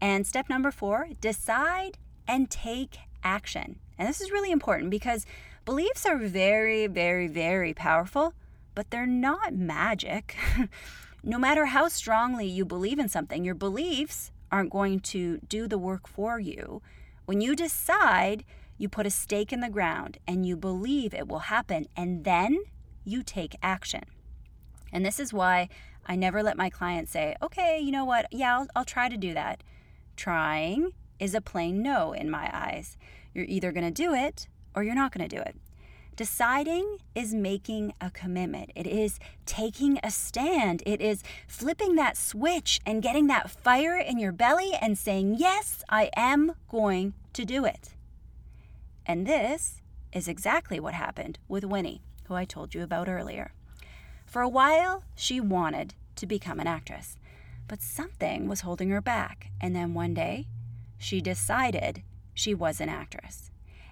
And 0.00 0.26
step 0.26 0.48
number 0.48 0.70
four, 0.70 1.08
decide 1.20 1.98
and 2.26 2.50
take 2.50 2.98
action. 3.24 3.80
And 3.98 4.08
this 4.08 4.20
is 4.20 4.30
really 4.30 4.52
important 4.52 4.90
because 4.90 5.26
Beliefs 5.68 6.06
are 6.06 6.16
very, 6.16 6.86
very, 6.86 7.28
very 7.28 7.74
powerful, 7.74 8.32
but 8.74 8.90
they're 8.90 9.04
not 9.04 9.52
magic. 9.52 10.34
no 11.22 11.36
matter 11.36 11.66
how 11.66 11.88
strongly 11.88 12.46
you 12.46 12.64
believe 12.64 12.98
in 12.98 13.10
something, 13.10 13.44
your 13.44 13.54
beliefs 13.54 14.32
aren't 14.50 14.72
going 14.72 15.00
to 15.00 15.38
do 15.48 15.66
the 15.66 15.78
work 15.78 16.08
for 16.08 16.38
you. 16.38 16.82
When 17.26 17.40
you 17.40 17.54
decide, 17.54 18.44
you 18.78 18.88
put 18.88 19.06
a 19.06 19.10
stake 19.10 19.52
in 19.52 19.60
the 19.60 19.68
ground 19.68 20.18
and 20.26 20.46
you 20.46 20.56
believe 20.56 21.12
it 21.12 21.28
will 21.28 21.40
happen, 21.40 21.86
and 21.96 22.24
then 22.24 22.58
you 23.04 23.22
take 23.22 23.56
action. 23.62 24.04
And 24.92 25.04
this 25.04 25.20
is 25.20 25.32
why 25.32 25.68
I 26.06 26.16
never 26.16 26.42
let 26.42 26.56
my 26.56 26.70
clients 26.70 27.12
say, 27.12 27.36
okay, 27.42 27.78
you 27.78 27.90
know 27.90 28.04
what? 28.04 28.26
Yeah, 28.30 28.58
I'll, 28.58 28.66
I'll 28.74 28.84
try 28.84 29.08
to 29.08 29.16
do 29.16 29.34
that. 29.34 29.62
Trying 30.16 30.92
is 31.18 31.34
a 31.34 31.40
plain 31.40 31.82
no 31.82 32.12
in 32.12 32.30
my 32.30 32.50
eyes. 32.52 32.96
You're 33.34 33.44
either 33.44 33.72
going 33.72 33.84
to 33.84 33.90
do 33.90 34.14
it 34.14 34.48
or 34.74 34.82
you're 34.82 34.94
not 34.94 35.12
going 35.12 35.28
to 35.28 35.36
do 35.36 35.42
it. 35.42 35.56
Deciding 36.18 36.98
is 37.14 37.32
making 37.32 37.92
a 38.00 38.10
commitment. 38.10 38.72
It 38.74 38.88
is 38.88 39.20
taking 39.46 40.00
a 40.02 40.10
stand. 40.10 40.82
It 40.84 41.00
is 41.00 41.22
flipping 41.46 41.94
that 41.94 42.16
switch 42.16 42.80
and 42.84 43.00
getting 43.00 43.28
that 43.28 43.52
fire 43.52 43.96
in 43.96 44.18
your 44.18 44.32
belly 44.32 44.72
and 44.82 44.98
saying, 44.98 45.36
Yes, 45.38 45.84
I 45.88 46.10
am 46.16 46.56
going 46.68 47.14
to 47.34 47.44
do 47.44 47.64
it. 47.64 47.90
And 49.06 49.28
this 49.28 49.80
is 50.12 50.26
exactly 50.26 50.80
what 50.80 50.92
happened 50.92 51.38
with 51.46 51.64
Winnie, 51.64 52.02
who 52.24 52.34
I 52.34 52.44
told 52.44 52.74
you 52.74 52.82
about 52.82 53.08
earlier. 53.08 53.52
For 54.26 54.42
a 54.42 54.48
while, 54.48 55.04
she 55.14 55.40
wanted 55.40 55.94
to 56.16 56.26
become 56.26 56.58
an 56.58 56.66
actress, 56.66 57.16
but 57.68 57.80
something 57.80 58.48
was 58.48 58.62
holding 58.62 58.90
her 58.90 59.00
back. 59.00 59.52
And 59.60 59.72
then 59.72 59.94
one 59.94 60.14
day, 60.14 60.48
she 60.98 61.20
decided 61.20 62.02
she 62.34 62.54
was 62.54 62.80
an 62.80 62.88
actress 62.88 63.47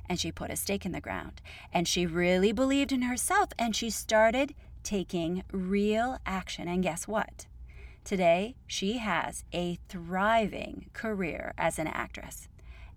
and 0.09 0.19
she 0.19 0.33
put 0.33 0.51
a 0.51 0.57
stake 0.57 0.87
in 0.87 0.93
the 0.93 1.01
ground. 1.01 1.41
And 1.73 1.87
she 1.87 2.07
really 2.07 2.53
believed 2.53 2.93
in 2.93 3.03
herself 3.03 3.51
and 3.59 3.75
she 3.75 3.91
started 3.91 4.55
taking 4.83 5.43
real 5.53 6.19
action. 6.25 6.69
And 6.69 6.83
guess 6.83 7.09
what? 7.09 7.47
Today, 8.07 8.55
she 8.69 8.99
has 8.99 9.43
a 9.53 9.81
thriving 9.89 10.91
career 10.93 11.53
as 11.59 11.77
an 11.81 11.89
actress, 11.89 12.47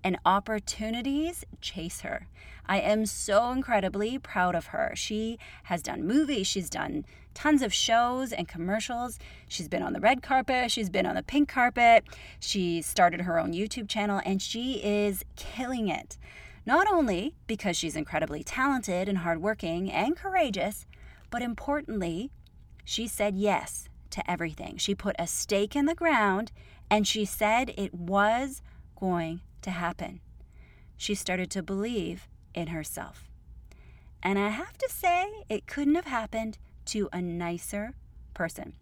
and 0.03 0.19
opportunities 0.23 1.43
chase 1.61 2.01
her. 2.01 2.27
I 2.67 2.77
am 2.77 3.07
so 3.07 3.51
incredibly 3.51 4.19
proud 4.19 4.53
of 4.53 4.67
her. 4.67 4.91
She 4.93 5.39
has 5.63 5.81
done 5.81 6.05
movies, 6.05 6.45
she's 6.45 6.69
done 6.69 7.05
tons 7.33 7.63
of 7.63 7.73
shows 7.73 8.31
and 8.31 8.47
commercials. 8.47 9.17
She's 9.47 9.67
been 9.67 9.81
on 9.81 9.93
the 9.93 9.99
red 9.99 10.21
carpet, 10.21 10.69
she's 10.69 10.91
been 10.91 11.07
on 11.07 11.15
the 11.15 11.23
pink 11.23 11.49
carpet, 11.49 12.03
she 12.39 12.83
started 12.83 13.21
her 13.21 13.39
own 13.39 13.51
YouTube 13.51 13.89
channel, 13.89 14.21
and 14.23 14.39
she 14.39 14.73
is 14.83 15.25
killing 15.35 15.87
it. 15.87 16.19
Not 16.69 16.85
only 16.87 17.33
because 17.47 17.75
she's 17.75 17.95
incredibly 17.95 18.43
talented 18.43 19.09
and 19.09 19.17
hardworking 19.17 19.91
and 19.91 20.15
courageous, 20.15 20.85
but 21.31 21.41
importantly, 21.41 22.29
she 22.85 23.07
said 23.07 23.33
yes 23.35 23.89
to 24.11 24.29
everything. 24.29 24.77
She 24.77 24.93
put 24.93 25.15
a 25.17 25.25
stake 25.25 25.75
in 25.75 25.87
the 25.87 25.95
ground 25.95 26.51
and 26.87 27.07
she 27.07 27.25
said 27.25 27.73
it 27.75 27.95
was 27.95 28.61
going 28.99 29.41
to 29.63 29.71
happen. 29.71 30.19
She 30.95 31.15
started 31.15 31.49
to 31.49 31.63
believe 31.63 32.27
in 32.53 32.67
herself. 32.67 33.27
And 34.21 34.37
I 34.37 34.49
have 34.49 34.77
to 34.77 34.89
say, 34.91 35.27
it 35.49 35.65
couldn't 35.65 35.95
have 35.95 36.05
happened 36.05 36.59
to 36.85 37.09
a 37.11 37.19
nicer 37.19 37.95
person. 38.35 38.73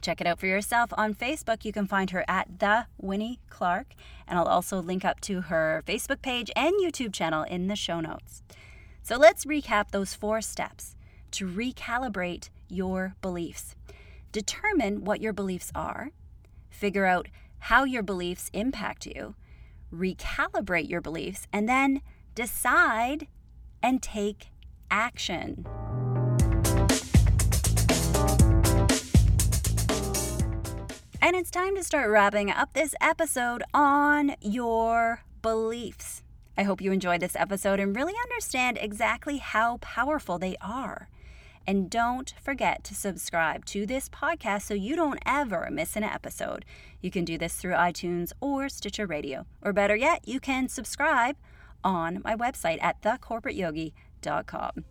Check 0.00 0.20
it 0.20 0.26
out 0.26 0.38
for 0.38 0.46
yourself 0.46 0.92
on 0.96 1.14
Facebook. 1.14 1.64
You 1.64 1.72
can 1.72 1.86
find 1.86 2.10
her 2.10 2.24
at 2.26 2.60
the 2.60 2.86
Winnie 2.98 3.40
Clark, 3.50 3.94
and 4.26 4.38
I'll 4.38 4.46
also 4.46 4.80
link 4.80 5.04
up 5.04 5.20
to 5.22 5.42
her 5.42 5.82
Facebook 5.86 6.22
page 6.22 6.50
and 6.56 6.74
YouTube 6.80 7.12
channel 7.12 7.42
in 7.42 7.66
the 7.66 7.76
show 7.76 8.00
notes. 8.00 8.42
So 9.02 9.16
let's 9.16 9.44
recap 9.44 9.90
those 9.90 10.14
four 10.14 10.40
steps 10.40 10.96
to 11.32 11.46
recalibrate 11.46 12.48
your 12.68 13.14
beliefs. 13.20 13.76
Determine 14.32 15.04
what 15.04 15.20
your 15.20 15.32
beliefs 15.32 15.72
are, 15.74 16.10
figure 16.70 17.06
out 17.06 17.28
how 17.58 17.84
your 17.84 18.02
beliefs 18.02 18.50
impact 18.52 19.06
you, 19.06 19.34
recalibrate 19.92 20.88
your 20.88 21.00
beliefs, 21.00 21.46
and 21.52 21.68
then 21.68 22.00
decide 22.34 23.26
and 23.82 24.02
take 24.02 24.50
action. 24.90 25.66
And 31.22 31.36
it's 31.36 31.50
time 31.50 31.76
to 31.76 31.84
start 31.84 32.08
wrapping 32.08 32.50
up 32.50 32.72
this 32.72 32.94
episode 32.98 33.62
on 33.74 34.36
your 34.40 35.22
beliefs. 35.42 36.22
I 36.56 36.62
hope 36.62 36.80
you 36.80 36.92
enjoyed 36.92 37.20
this 37.20 37.36
episode 37.36 37.78
and 37.78 37.94
really 37.94 38.14
understand 38.22 38.78
exactly 38.80 39.36
how 39.36 39.76
powerful 39.82 40.38
they 40.38 40.56
are. 40.62 41.10
And 41.66 41.90
don't 41.90 42.32
forget 42.40 42.82
to 42.84 42.94
subscribe 42.94 43.66
to 43.66 43.84
this 43.84 44.08
podcast 44.08 44.62
so 44.62 44.72
you 44.72 44.96
don't 44.96 45.18
ever 45.26 45.68
miss 45.70 45.94
an 45.94 46.04
episode. 46.04 46.64
You 47.02 47.10
can 47.10 47.26
do 47.26 47.36
this 47.36 47.54
through 47.54 47.74
iTunes 47.74 48.32
or 48.40 48.70
Stitcher 48.70 49.06
Radio. 49.06 49.44
Or 49.60 49.74
better 49.74 49.96
yet, 49.96 50.26
you 50.26 50.40
can 50.40 50.70
subscribe 50.70 51.36
on 51.84 52.22
my 52.24 52.34
website 52.34 52.82
at 52.82 53.02
thecorporateyogi.com. 53.02 54.84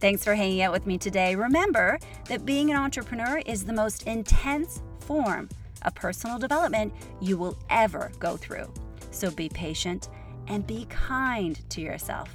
Thanks 0.00 0.24
for 0.24 0.34
hanging 0.34 0.60
out 0.60 0.72
with 0.72 0.88
me 0.88 0.98
today. 0.98 1.36
Remember 1.36 2.00
that 2.26 2.44
being 2.44 2.72
an 2.72 2.76
entrepreneur 2.76 3.38
is 3.46 3.64
the 3.64 3.72
most 3.72 4.08
intense 4.08 4.82
form 4.98 5.48
of 5.82 5.94
personal 5.94 6.38
development 6.38 6.92
you 7.20 7.36
will 7.36 7.58
ever 7.70 8.10
go 8.18 8.36
through. 8.36 8.72
So 9.10 9.30
be 9.30 9.48
patient 9.48 10.08
and 10.46 10.66
be 10.66 10.86
kind 10.88 11.58
to 11.70 11.80
yourself. 11.80 12.34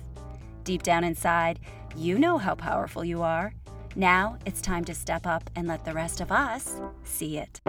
Deep 0.63 0.84
down 0.84 1.03
inside, 1.03 1.60
you 1.95 2.17
know 2.17 2.38
how 2.38 2.56
powerful 2.56 3.03
you 3.03 3.21
are. 3.21 3.53
Now 3.95 4.38
it's 4.45 4.62
time 4.62 4.86
to 4.86 4.95
step 4.95 5.27
up 5.27 5.49
and 5.56 5.67
let 5.67 5.86
the 5.86 5.93
rest 5.93 6.21
of 6.21 6.32
us 6.32 6.79
see 7.03 7.38
it. 7.38 7.62